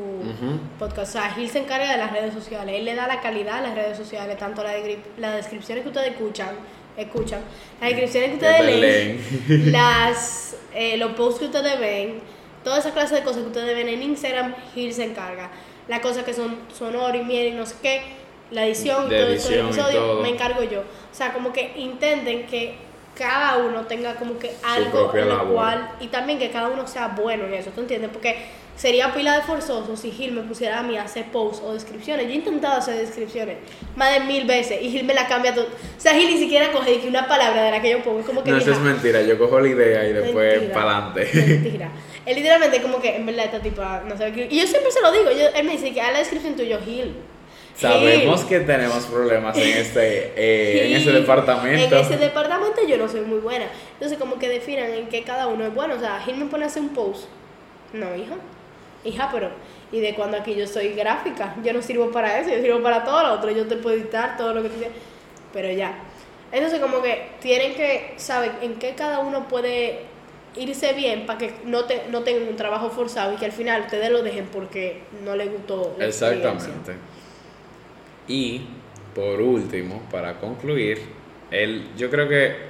podcast. 0.79 1.11
O 1.11 1.13
sea, 1.13 1.31
Gil 1.31 1.49
se 1.49 1.61
encarga 1.61 1.93
de 1.93 1.99
las 1.99 2.13
redes 2.13 2.35
sociales, 2.35 2.75
él 2.77 2.85
le 2.85 2.95
da 2.97 3.07
la 3.07 3.21
calidad 3.21 3.59
a 3.59 3.63
las 3.63 3.75
redes 3.77 3.97
sociales, 3.97 4.37
tanto 4.39 4.65
la 4.65 4.73
las 5.19 5.37
descripciones 5.37 5.85
que 5.85 5.91
ustedes 5.91 6.09
escuchan, 6.13 6.51
escuchan, 6.97 7.41
las 7.81 7.91
descripciones 7.91 8.31
que 8.31 8.35
ustedes 8.35 8.81
leen, 8.81 9.73
las, 9.73 10.57
eh, 10.75 10.97
los 10.97 11.13
posts 11.13 11.41
que 11.41 11.47
ustedes 11.47 11.79
ven, 11.79 12.21
toda 12.65 12.79
esa 12.79 12.93
clase 12.93 13.15
de 13.15 13.23
cosas 13.23 13.43
que 13.43 13.49
ustedes 13.49 13.77
ven 13.77 13.89
en 13.89 14.03
Instagram, 14.03 14.55
Gil 14.75 14.93
se 14.93 15.05
encarga. 15.05 15.51
Las 15.87 16.01
cosas 16.01 16.25
que 16.25 16.35
son 16.35 16.59
sonoro 16.77 17.17
y 17.17 17.25
miel 17.25 17.55
y 17.55 17.57
no 17.57 17.65
sé 17.65 17.77
qué, 17.81 18.03
la 18.51 18.67
edición 18.67 19.09
De 19.09 19.21
todo 19.21 19.31
eso 19.31 19.53
y 19.53 19.59
episodio, 19.59 20.01
todo. 20.01 20.23
me 20.23 20.31
encargo 20.31 20.63
yo. 20.65 20.81
O 20.81 21.15
sea, 21.15 21.33
como 21.33 21.53
que 21.53 21.73
intenten 21.77 22.47
que 22.47 22.88
cada 23.19 23.57
uno 23.59 23.83
tenga 23.87 24.15
como 24.15 24.39
que 24.39 24.53
algo 24.65 25.13
en 25.15 25.29
labor. 25.29 25.53
cual 25.55 25.91
y 26.01 26.07
también 26.07 26.39
que 26.39 26.51
cada 26.51 26.69
uno 26.69 26.87
sea 26.87 27.09
bueno 27.09 27.45
en 27.47 27.55
eso, 27.55 27.71
¿tú 27.75 27.81
entiendes? 27.81 28.11
Porque 28.13 28.37
sería 28.77 29.13
pila 29.13 29.35
de 29.35 29.43
forzoso 29.43 29.97
si 29.97 30.13
Gil 30.13 30.31
me 30.33 30.43
pusiera 30.43 30.79
a 30.79 30.83
mí 30.85 30.97
a 30.97 31.03
hacer 31.03 31.25
posts 31.33 31.61
o 31.65 31.75
descripciones. 31.75 32.27
Yo 32.27 32.33
he 32.33 32.37
intentado 32.37 32.77
hacer 32.79 32.97
descripciones 32.97 33.57
más 33.97 34.13
de 34.15 34.21
mil 34.21 34.47
veces 34.47 34.81
y 34.81 34.91
Gil 34.91 35.03
me 35.05 35.15
la 35.15 35.27
cambia 35.27 35.53
todo. 35.53 35.65
O 35.65 36.01
sea, 36.01 36.15
Gil 36.15 36.31
ni 36.31 36.39
siquiera 36.39 36.71
coge 36.71 37.01
una 37.09 37.27
palabra 37.27 37.65
de 37.65 37.71
la 37.73 37.83
que 37.83 37.91
yo 37.91 38.03
pongo, 38.05 38.21
es 38.21 38.27
como 38.27 38.45
que 38.45 38.53
No, 38.53 38.59
eso 38.59 38.71
es 38.71 38.79
"Mija, 38.79 38.93
mentira, 38.93 39.23
yo 39.23 39.37
cojo 39.37 39.59
la 39.59 39.69
idea 39.69 40.09
y 40.09 40.13
después 40.13 40.61
para 40.71 40.99
adelante. 40.99 41.29
Mentira. 41.35 41.91
Él 42.25 42.37
literalmente 42.37 42.81
como 42.81 43.01
que 43.01 43.17
en 43.17 43.27
verdad 43.27 43.47
esta 43.47 43.61
tipa 43.61 44.03
no 44.07 44.17
sabe. 44.17 44.47
Y 44.49 44.61
yo 44.61 44.67
siempre 44.67 44.93
se 44.93 45.01
lo 45.01 45.11
digo, 45.11 45.31
yo, 45.33 45.49
él 45.55 45.67
me 45.67 45.73
dice 45.73 45.93
que 45.93 46.01
a 46.01 46.13
la 46.13 46.19
descripción 46.21 46.55
tuyo, 46.55 46.79
Gil. 46.85 47.17
Sabemos 47.79 48.45
que 48.45 48.61
tenemos 48.61 49.05
problemas 49.07 49.57
en 49.57 49.69
este 49.69 50.33
eh, 50.37 50.87
en 50.87 50.97
ese 50.97 51.13
departamento. 51.13 51.97
En 51.97 52.05
ese 52.05 52.17
departamento 52.17 52.85
yo 52.87 52.97
no 52.97 53.09
soy 53.09 53.21
muy 53.21 53.39
buena. 53.39 53.67
Entonces 53.93 54.19
como 54.19 54.39
que 54.39 54.49
definan 54.49 54.91
en 54.93 55.09
que 55.09 55.23
cada 55.23 55.47
uno 55.47 55.65
es 55.65 55.75
bueno. 55.75 55.95
O 55.95 56.01
sea, 56.01 56.21
Gil 56.21 56.37
me 56.37 56.47
pone 56.47 56.65
a 56.65 56.67
hacer 56.67 56.83
un 56.83 56.89
post. 56.89 57.29
No, 57.93 58.15
hija. 58.17 58.35
Hija, 59.05 59.31
pero... 59.33 59.51
Y 59.91 60.01
de 60.01 60.15
cuando 60.15 60.37
aquí 60.37 60.55
yo 60.55 60.67
soy 60.67 60.89
gráfica, 60.91 61.55
yo 61.65 61.73
no 61.73 61.81
sirvo 61.81 62.11
para 62.11 62.41
eso, 62.41 62.51
yo 62.51 62.61
sirvo 62.61 62.83
para 62.83 63.05
todo 63.05 63.23
lo 63.23 63.33
otro. 63.35 63.51
Yo 63.53 63.67
te 63.67 63.77
puedo 63.77 63.97
editar 63.97 64.37
todo 64.37 64.53
lo 64.53 64.63
que 64.63 64.69
tú 64.69 64.77
quieras. 64.77 64.97
Pero 65.53 65.71
ya. 65.71 65.95
Entonces 66.51 66.81
como 66.81 67.01
que 67.01 67.31
tienen 67.41 67.75
que 67.75 68.15
saber 68.17 68.53
en 68.61 68.75
qué 68.75 68.95
cada 68.95 69.21
uno 69.21 69.47
puede 69.49 70.01
irse 70.57 70.93
bien 70.95 71.27
para 71.27 71.39
que 71.39 71.55
no, 71.65 71.85
te, 71.85 72.03
no 72.11 72.23
tengan 72.23 72.49
un 72.49 72.57
trabajo 72.57 72.91
forzado 72.91 73.35
y 73.35 73.37
que 73.37 73.45
al 73.45 73.53
final 73.53 73.83
ustedes 73.83 74.11
lo 74.11 74.23
dejen 74.23 74.47
porque 74.47 75.03
no 75.25 75.37
les 75.37 75.51
gustó. 75.51 75.95
la. 75.97 76.07
Exactamente. 76.07 76.95
Y 78.29 78.63
por 79.15 79.41
último, 79.41 80.03
para 80.11 80.39
concluir, 80.39 81.01
el, 81.51 81.89
yo 81.97 82.11
creo 82.11 82.29
que 82.29 82.69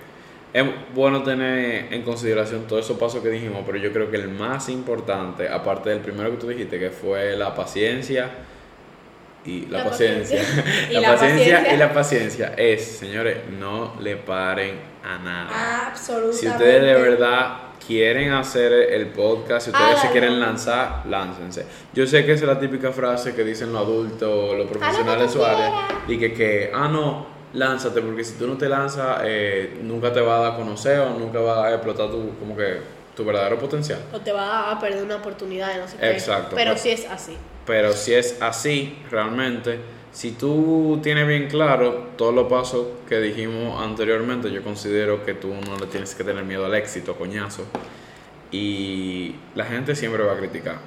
es 0.53 0.65
bueno 0.95 1.23
tener 1.23 1.93
en 1.93 2.03
consideración 2.03 2.67
todos 2.67 2.85
esos 2.85 2.99
pasos 2.99 3.23
que 3.23 3.29
dijimos, 3.29 3.63
pero 3.67 3.79
yo 3.79 3.93
creo 3.93 4.11
que 4.11 4.17
el 4.17 4.29
más 4.29 4.69
importante, 4.69 5.49
aparte 5.49 5.91
del 5.91 6.01
primero 6.01 6.31
que 6.31 6.37
tú 6.37 6.49
dijiste, 6.49 6.79
que 6.79 6.91
fue 6.91 7.37
la 7.37 7.55
paciencia 7.55 8.31
y 9.45 9.67
la, 9.67 9.79
La 9.79 9.85
paciencia, 9.85 10.39
paciencia. 10.39 10.89
Y 10.91 10.95
la, 10.95 11.01
la 11.01 11.09
paciencia, 11.15 11.57
paciencia. 11.57 11.75
y 11.75 11.77
la 11.77 11.93
paciencia 11.93 12.55
es, 12.57 12.85
señores, 12.85 13.39
no 13.59 13.95
le 14.01 14.17
paren 14.17 14.77
a 15.05 15.19
nada. 15.19 15.87
Absolutamente. 15.89 16.39
Si 16.39 16.49
ustedes 16.49 16.83
de 16.83 16.95
verdad 16.95 17.68
quieren 17.89 18.33
hacer 18.33 18.71
el 18.71 19.07
podcast, 19.07 19.65
si 19.65 19.71
ustedes 19.71 19.93
se 19.93 19.97
Háganlo. 19.97 20.13
quieren 20.13 20.41
lanzar, 20.41 21.07
láncense. 21.09 21.65
Yo 21.95 22.07
sé 22.07 22.25
que 22.27 22.35
esa 22.35 22.45
es 22.45 22.49
la 22.49 22.61
típica 22.61 22.93
frase 22.93 23.35
que 23.35 23.43
dicen 23.43 23.73
los 23.73 23.81
adultos, 23.83 24.57
los 24.59 24.67
profesionales 24.69 25.33
quieras. 25.33 25.73
y 26.07 26.19
que, 26.19 26.35
que, 26.35 26.71
ah, 26.75 26.87
no, 26.87 27.27
lánzate, 27.55 28.03
porque 28.03 28.23
si 28.25 28.35
tú 28.35 28.47
no 28.47 28.59
te 28.59 28.69
lanzas, 28.69 29.23
eh, 29.25 29.79
nunca 29.83 30.13
te 30.13 30.21
va 30.21 30.37
a 30.37 30.41
dar 30.41 30.53
a 30.53 30.57
conocer 30.57 31.01
o 31.01 31.19
nunca 31.19 31.41
va 31.41 31.67
a 31.67 31.75
explotar 31.75 32.11
tu, 32.11 32.39
como 32.39 32.55
que, 32.55 32.99
tu 33.17 33.25
verdadero 33.25 33.59
potencial. 33.59 34.01
o 34.13 34.21
te 34.21 34.33
va 34.33 34.71
a 34.71 34.79
perder 34.79 35.03
una 35.03 35.17
oportunidad 35.17 35.75
no 35.81 35.89
sé 35.89 35.97
qué. 35.99 36.11
Exacto, 36.11 36.55
Pero 36.55 36.73
pues. 36.73 36.83
si 36.83 36.91
es 36.91 37.07
así. 37.11 37.37
Pero 37.67 37.93
si 37.95 38.13
es 38.15 38.37
así, 38.43 38.99
realmente, 39.11 39.81
si 40.19 40.33
tú 40.33 40.99
tienes 41.01 41.29
bien 41.29 41.47
claro 41.47 42.09
todos 42.17 42.35
los 42.35 42.49
pasos 42.49 42.85
que 43.09 43.21
dijimos 43.21 43.81
anteriormente, 43.81 44.51
yo 44.51 44.65
considero 44.65 45.25
que 45.25 45.35
tú 45.35 45.55
no 45.65 45.77
le 45.79 45.87
tienes 45.87 46.13
que 46.17 46.25
tener 46.25 46.43
miedo 46.43 46.67
al 46.67 46.75
éxito, 46.75 47.15
coñazo. 47.15 47.63
Y 48.51 49.37
la 49.55 49.65
gente 49.65 49.95
siempre 49.95 50.25
va 50.25 50.33
a 50.33 50.37
criticar. 50.37 50.79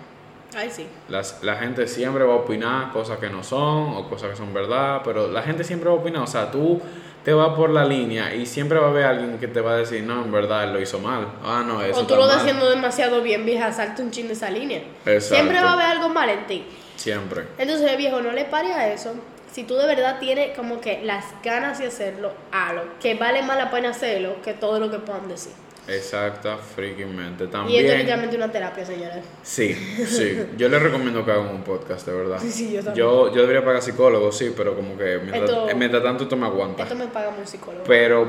Ay, 0.54 0.70
sí. 0.70 0.86
Las- 1.08 1.42
la 1.44 1.56
gente 1.56 1.88
siempre 1.88 2.26
va 2.26 2.34
a 2.34 2.38
opinar 2.38 2.92
cosas 2.92 3.20
que 3.20 3.30
no 3.30 3.42
son 3.42 3.94
o 3.96 4.10
cosas 4.10 4.32
que 4.32 4.36
son 4.36 4.54
verdad, 4.54 5.00
pero 5.06 5.32
la 5.32 5.42
gente 5.44 5.64
siempre 5.64 5.90
va 5.90 5.96
a 5.96 6.00
opinar. 6.00 6.24
O 6.24 6.28
sea, 6.28 6.52
tú 6.52 6.82
te 7.24 7.32
vas 7.32 7.54
por 7.56 7.70
la 7.70 7.86
línea 7.86 8.36
y 8.36 8.46
siempre 8.46 8.80
va 8.80 8.88
a 8.88 8.90
haber 8.90 9.06
alguien 9.06 9.38
que 9.38 9.48
te 9.48 9.62
va 9.62 9.72
a 9.72 9.78
decir, 9.78 10.04
no, 10.04 10.26
en 10.26 10.32
verdad 10.34 10.66
él 10.66 10.74
lo 10.74 10.82
hizo 10.82 11.00
mal. 11.00 11.26
Ah, 11.42 11.64
no, 11.66 11.82
eso 11.82 12.02
o 12.02 12.06
tú 12.06 12.16
lo 12.16 12.24
estás 12.24 12.40
mal". 12.40 12.46
haciendo 12.48 12.70
demasiado 12.70 13.22
bien, 13.22 13.46
vieja, 13.46 13.72
salte 13.72 14.02
un 14.02 14.12
chin 14.12 14.28
de 14.28 14.34
esa 14.34 14.50
línea. 14.50 14.82
Exacto. 15.06 15.36
Siempre 15.36 15.62
va 15.62 15.70
a 15.70 15.74
haber 15.76 15.86
algo 15.86 16.10
mal 16.10 16.28
en 16.30 16.46
ti. 16.48 16.66
Siempre. 17.02 17.44
Entonces, 17.58 17.98
viejo, 17.98 18.22
no 18.22 18.32
le 18.32 18.46
pare 18.46 18.72
a 18.74 18.94
eso. 18.94 19.14
Si 19.52 19.64
tú 19.64 19.76
de 19.76 19.86
verdad 19.88 20.20
tienes 20.20 20.56
como 20.56 20.80
que 20.80 21.02
las 21.04 21.26
ganas 21.44 21.80
de 21.80 21.88
hacerlo, 21.88 22.32
hazlo. 22.52 22.84
Que 23.02 23.16
vale 23.16 23.42
más 23.44 23.58
la 23.58 23.70
pena 23.72 23.90
hacerlo 23.90 24.36
que 24.44 24.54
todo 24.54 24.80
lo 24.80 24.90
que 24.92 25.00
puedan 25.00 25.28
decir. 25.28 25.52
Exacta, 25.88 26.58
freakingmente. 26.58 27.44
Y 27.44 27.46
esto 27.46 27.46
es 27.46 27.52
También. 27.52 27.88
literalmente 27.98 28.36
una 28.38 28.52
terapia, 28.52 28.86
señores. 28.86 29.26
Sí, 29.42 29.74
sí. 30.08 30.46
Yo 30.56 30.70
les 30.70 30.82
recomiendo 30.82 31.26
que 31.26 31.32
hagan 31.32 31.48
un 31.48 31.64
podcast, 31.64 32.06
de 32.08 32.14
verdad. 32.14 32.38
Sí, 32.40 32.52
sí, 32.52 32.72
yo 32.72 32.84
también. 32.84 32.96
Yo, 32.96 33.34
yo 33.34 33.42
debería 33.42 33.66
pagar 33.66 33.82
psicólogo, 33.82 34.32
sí, 34.32 34.54
pero 34.56 34.76
como 34.76 34.96
que 34.98 35.18
mientras, 35.18 35.50
Esto- 35.50 35.70
eh, 35.70 35.74
mientras 35.76 36.04
tanto 36.04 36.24
esto 36.24 36.38
me 36.38 36.46
aguanta. 36.46 36.84
Esto 36.84 36.96
me 36.96 37.08
paga 37.08 37.30
un 37.38 37.46
psicólogo. 37.48 37.84
Pero 37.86 38.28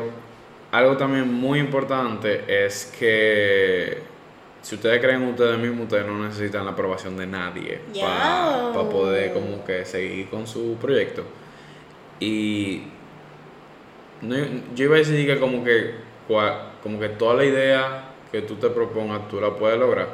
algo 0.72 0.96
también 0.96 1.30
muy 1.32 1.58
importante 1.60 2.42
es 2.64 2.86
que 2.98 3.98
si 4.62 4.76
ustedes 4.76 5.00
creen 5.00 5.22
en 5.22 5.28
ustedes 5.30 5.58
mismos, 5.58 5.82
ustedes 5.82 6.06
no 6.06 6.18
necesitan 6.24 6.64
la 6.64 6.70
aprobación 6.72 7.16
de 7.16 7.26
nadie 7.26 7.80
para 8.00 8.72
Yao. 8.72 8.88
poder 8.90 9.32
como 9.32 9.64
que 9.64 9.84
seguir 9.84 10.28
con 10.30 10.46
su 10.46 10.76
proyecto. 10.80 11.24
Y 12.20 12.84
no- 14.20 14.36
yo 14.74 14.84
iba 14.84 14.94
a 14.94 14.98
decir 14.98 15.26
que 15.26 15.38
como 15.38 15.64
que 15.64 15.94
como 16.82 16.98
que 16.98 17.08
toda 17.10 17.34
la 17.34 17.44
idea 17.44 18.04
que 18.30 18.40
tú 18.42 18.54
te 18.56 18.70
propongas 18.70 19.28
tú 19.28 19.40
la 19.40 19.50
puedes 19.54 19.78
lograr. 19.78 20.08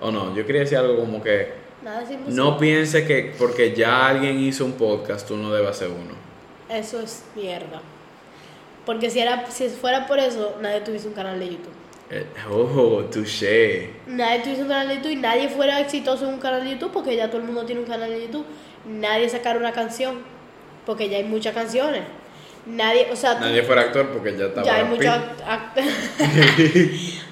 O 0.00 0.10
no, 0.12 0.34
yo 0.36 0.46
quería 0.46 0.60
decir 0.60 0.78
algo 0.78 0.96
como 0.96 1.22
que 1.22 1.52
Nada 1.82 2.02
es 2.02 2.10
imposible. 2.10 2.36
no 2.36 2.58
piense 2.58 3.06
que 3.06 3.34
porque 3.38 3.74
ya 3.74 4.06
alguien 4.06 4.38
hizo 4.38 4.64
un 4.64 4.72
podcast 4.72 5.26
tú 5.26 5.36
no 5.36 5.52
debes 5.52 5.70
hacer 5.70 5.88
uno. 5.88 6.14
Eso 6.68 7.00
es 7.00 7.24
mierda. 7.34 7.80
Porque 8.84 9.10
si, 9.10 9.18
era, 9.18 9.50
si 9.50 9.68
fuera 9.68 10.06
por 10.06 10.18
eso, 10.20 10.56
nadie 10.60 10.80
tuviese 10.82 11.08
un 11.08 11.14
canal 11.14 11.40
de 11.40 11.46
YouTube. 11.48 11.72
Eh, 12.10 12.26
Oh, 12.48 13.02
touché. 13.10 13.90
Nadie 14.06 14.40
tuviese 14.40 14.62
un 14.62 14.68
canal 14.68 14.88
de 14.88 14.94
YouTube 14.96 15.10
y 15.12 15.16
nadie 15.16 15.48
fuera 15.48 15.80
exitoso 15.80 16.26
en 16.28 16.34
un 16.34 16.40
canal 16.40 16.62
de 16.64 16.70
YouTube 16.70 16.92
porque 16.92 17.16
ya 17.16 17.28
todo 17.28 17.38
el 17.38 17.44
mundo 17.46 17.64
tiene 17.64 17.80
un 17.80 17.86
canal 17.86 18.10
de 18.10 18.22
YouTube. 18.22 18.46
Nadie 18.84 19.28
sacara 19.28 19.58
una 19.58 19.72
canción 19.72 20.18
porque 20.84 21.08
ya 21.08 21.16
hay 21.16 21.24
muchas 21.24 21.54
canciones. 21.54 22.02
Nadie, 22.64 23.08
o 23.12 23.16
sea, 23.16 23.38
tú- 23.38 23.44
Nadie 23.44 23.62
fuera 23.62 23.82
actor 23.82 24.08
porque 24.10 24.36
ya 24.36 24.46
estaba. 24.46 24.66
ya 24.66 24.74
hay 24.76 24.84
muchos 24.84 25.06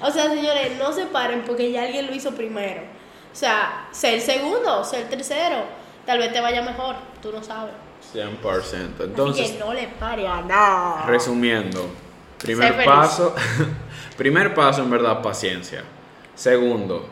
O 0.01 0.11
sea, 0.11 0.29
señores, 0.29 0.77
no 0.77 0.91
se 0.93 1.05
paren 1.05 1.43
porque 1.45 1.71
ya 1.71 1.83
alguien 1.83 2.07
lo 2.07 2.13
hizo 2.15 2.31
primero. 2.35 2.81
O 2.81 3.35
sea, 3.35 3.87
ser 3.91 4.21
segundo, 4.21 4.83
ser 4.83 5.09
tercero, 5.09 5.57
tal 6.05 6.19
vez 6.19 6.31
te 6.31 6.39
vaya 6.39 6.61
mejor, 6.61 6.95
tú 7.21 7.31
no 7.31 7.43
sabes. 7.43 7.73
100%. 8.13 8.61
Así 8.61 8.75
Entonces, 9.03 9.51
que 9.51 9.59
no 9.59 9.73
le 9.73 9.87
pare 9.99 10.27
a 10.27 10.41
nada. 10.41 11.05
resumiendo, 11.07 11.89
primer 12.45 12.85
paso, 12.85 13.35
primer 14.17 14.53
paso 14.53 14.83
en 14.83 14.89
verdad, 14.89 15.21
paciencia. 15.21 15.83
Segundo, 16.35 17.07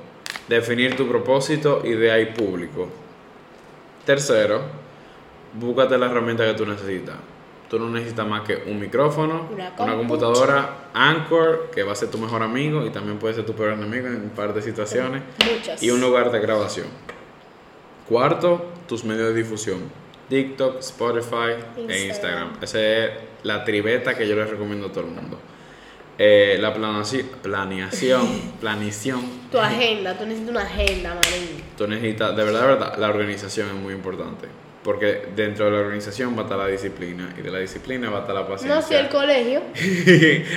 definir 0.48 0.96
tu 0.96 1.08
propósito, 1.08 1.82
idea 1.86 2.20
y 2.20 2.28
público. 2.28 2.90
Tercero, 4.06 4.62
búscate 5.54 5.98
la 5.98 6.08
herramienta 6.08 6.46
que 6.46 6.54
tú 6.54 6.66
necesitas. 6.66 7.16
Tú 7.70 7.80
no 7.80 7.90
necesitas 7.90 8.28
más 8.28 8.42
que 8.42 8.64
un 8.68 8.80
micrófono, 8.80 9.48
Una 9.52 9.70
una, 9.70 9.76
compu. 9.76 9.98
computadora, 9.98 10.90
Anchor, 10.94 11.72
que 11.74 11.82
va 11.82 11.94
a 11.94 11.96
ser 11.96 12.12
tu 12.12 12.20
mejor 12.20 12.44
amigo 12.44 12.86
y 12.86 12.92
también 12.92 13.18
puede 13.18 13.34
ser 13.34 13.46
tu 13.46 13.54
peor 13.54 13.74
enemigo 13.74 14.08
en 14.08 14.16
un 14.22 14.30
par 14.30 14.54
de 14.54 14.62
situaciones. 14.62 15.24
Muchas. 15.52 15.82
y 15.82 15.90
un 15.90 16.00
lugar 16.00 16.32
de 16.32 16.40
grabación. 16.40 16.88
Cuarto, 18.08 18.72
tus 18.88 19.04
medios 19.04 19.30
de 19.30 19.34
difusión. 19.34 19.80
TikTok, 20.30 20.80
Spotify 20.80 21.56
e 21.76 21.82
Instagram. 21.82 22.08
Instagram. 22.08 22.50
Esa 22.62 22.80
es 22.80 23.12
la 23.44 23.64
tribeta 23.64 24.16
que 24.16 24.28
yo 24.28 24.36
les 24.36 24.50
recomiendo 24.50 24.88
a 24.88 24.92
todo 24.92 25.02
el 25.06 25.12
mundo. 25.12 25.40
Eh, 26.18 26.58
la 26.60 26.76
planaci- 26.76 27.24
planeación, 27.42 28.54
planición. 28.62 29.22
Tu 29.52 29.58
agenda, 29.60 30.18
tú 30.18 30.26
necesitas 30.26 30.52
una 30.52 30.62
agenda, 30.64 31.10
manín. 31.16 31.64
Tú 31.78 31.88
necesitas, 31.88 32.36
de 32.36 32.44
verdad, 32.44 32.62
de 32.62 32.68
verdad, 32.68 32.98
la 32.98 33.10
organización 33.10 33.68
es 33.70 33.74
muy 33.76 33.94
importante. 33.94 34.48
Porque 34.84 35.28
dentro 35.34 35.66
de 35.66 35.72
la 35.72 35.78
organización 35.80 36.36
va 36.36 36.42
a 36.42 36.44
estar 36.44 36.58
la 36.58 36.68
disciplina 36.68 37.34
y 37.38 37.42
de 37.42 37.50
la 37.50 37.60
disciplina 37.60 38.10
va 38.10 38.18
a 38.18 38.22
estar 38.22 38.36
la 38.36 38.46
paciencia. 38.46 38.76
No, 38.76 38.82
si 38.82 38.94
el 38.96 39.08
colegio. 39.08 39.62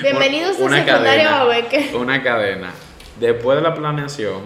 Bienvenidos 0.03 0.59
a 0.59 0.65
Una 0.65 0.85
secundaria 0.85 1.25
cadena, 1.25 1.45
Babeque. 1.45 1.91
Una 1.95 2.23
cadena. 2.23 2.73
Después 3.21 3.57
de 3.57 3.63
la 3.63 3.73
planeación 3.75 4.43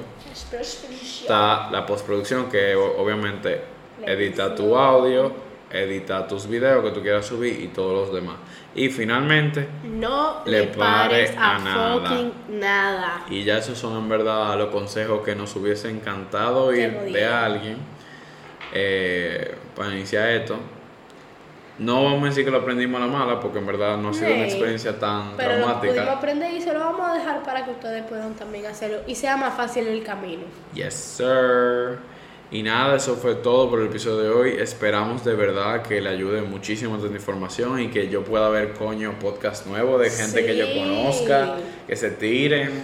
está 0.53 1.71
la 1.71 1.87
postproducción, 1.87 2.51
que 2.51 2.75
obviamente 2.75 3.61
edita 4.07 4.55
tu 4.55 4.77
audio, 4.77 5.33
edita 5.71 6.27
tus 6.27 6.49
videos 6.49 6.83
que 6.85 6.91
tú 6.91 7.01
quieras 7.03 7.27
subir 7.27 7.61
y 7.61 7.69
todos 7.69 8.07
los 8.09 8.15
demás. 8.15 8.37
Y 8.75 8.89
finalmente, 8.89 9.69
No 9.85 10.43
Le 10.47 10.61
le, 10.61 10.67
pares 10.69 11.31
pare 11.33 11.39
a, 11.39 11.59
nada. 11.59 11.95
fucking 12.01 12.33
nada. 12.61 13.25
y 13.29 13.45
ya 13.45 13.59
esos 13.59 13.79
son 13.79 13.97
en 13.97 14.09
verdad 14.09 14.57
los 14.59 14.69
consejos 14.71 15.23
que 15.25 15.35
nos 15.35 15.55
hubiese 15.57 15.91
encantado 15.91 16.65
oír 16.67 16.93
lo 16.93 17.13
de 17.13 17.25
alguien 17.27 17.77
eh, 18.73 19.55
para 19.77 19.93
iniciar 19.95 20.29
esto. 20.31 20.57
No 21.79 22.05
vamos 22.05 22.23
a 22.25 22.27
decir 22.27 22.45
que 22.45 22.51
lo 22.51 22.59
aprendimos 22.59 23.01
a 23.01 23.07
la 23.07 23.11
mala, 23.11 23.41
porque 23.41 23.59
en 23.59 23.67
verdad 23.67 23.97
no 23.97 24.11
ha 24.11 24.15
sido 24.15 24.27
una 24.35 24.45
Sí. 24.45 24.51
experiencia 24.51 24.99
tan 24.99 25.35
Pero 25.37 25.53
lo 25.57 25.65
pudimos 25.65 25.81
traumática. 25.81 26.13
aprender 26.13 26.53
y 26.53 26.61
se 26.61 26.75
lo 26.75 26.81
vamos 26.81 27.09
a 27.11 27.15
dejar 27.15 27.43
para 27.43 27.65
que 27.65 27.71
ustedes 27.71 28.05
puedan 28.05 28.35
también 28.35 28.67
hacerlo 28.67 28.99
y 29.07 29.15
sea 29.15 29.37
más 29.39 29.55
fácil 29.55 29.87
el 29.87 30.03
camino. 30.05 30.43
Yes, 30.75 30.93
sir. 30.95 31.99
Y 32.53 32.65
nada, 32.65 32.97
eso 32.97 33.15
fue 33.15 33.37
todo 33.37 33.71
por 33.71 33.81
el 33.81 33.87
episodio 33.87 34.23
de 34.23 34.29
hoy. 34.31 34.51
Esperamos 34.59 35.25
de 35.25 35.35
verdad 35.35 35.83
que 35.83 36.01
le 36.01 36.09
ayude 36.11 36.43
muchísimo 36.43 36.97
esta 36.97 37.07
información 37.07 37.81
y 37.81 37.89
que 37.89 38.09
yo 38.09 38.25
pueda 38.25 38.49
ver, 38.49 38.73
coño, 38.73 39.17
podcast 39.21 39.67
nuevo 39.67 39.99
de 39.99 40.11
gente 40.11 40.45
que 40.45 40.57
yo 40.57 40.67
conozca, 40.75 41.57
que 41.87 41.95
se 41.95 42.11
tiren 42.11 42.83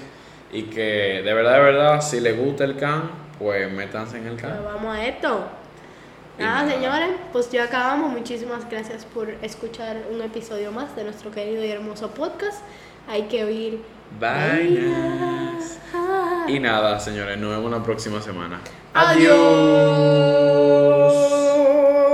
y 0.53 0.63
que 0.65 1.21
de 1.25 1.35
verdad, 1.35 1.55
de 1.55 1.63
verdad, 1.63 2.01
si 2.01 2.21
les 2.21 2.39
gusta 2.39 2.63
el 2.63 2.77
can, 2.77 3.11
pues 3.41 3.71
métanse 3.73 4.19
en 4.19 4.29
el 4.29 4.37
Pero 4.37 4.49
can. 4.51 4.65
vamos 4.65 4.97
a 4.97 5.05
esto. 5.05 5.47
Nada, 6.39 6.63
nada. 6.63 6.73
señores, 6.73 7.11
pues 7.33 7.51
ya 7.51 7.65
acabamos. 7.65 8.13
Muchísimas 8.13 8.71
gracias 8.71 9.05
por 9.05 9.31
escuchar 9.43 9.97
un 10.13 10.23
episodio 10.23 10.71
más 10.71 10.95
de 10.95 11.03
nuestro 11.03 11.33
querido 11.33 11.65
y 11.65 11.71
hermoso 11.71 12.11
podcast. 12.11 12.61
Hay 13.09 13.23
que 13.23 13.45
oír. 13.45 13.81
Vainas. 14.21 15.79
Y 16.49 16.61
nada, 16.61 17.01
señores, 17.01 17.39
nos 17.39 17.51
vemos 17.51 17.71
la 17.71 17.83
próxima 17.83 18.23
semana. 18.23 18.61
Adiós. 18.95 19.37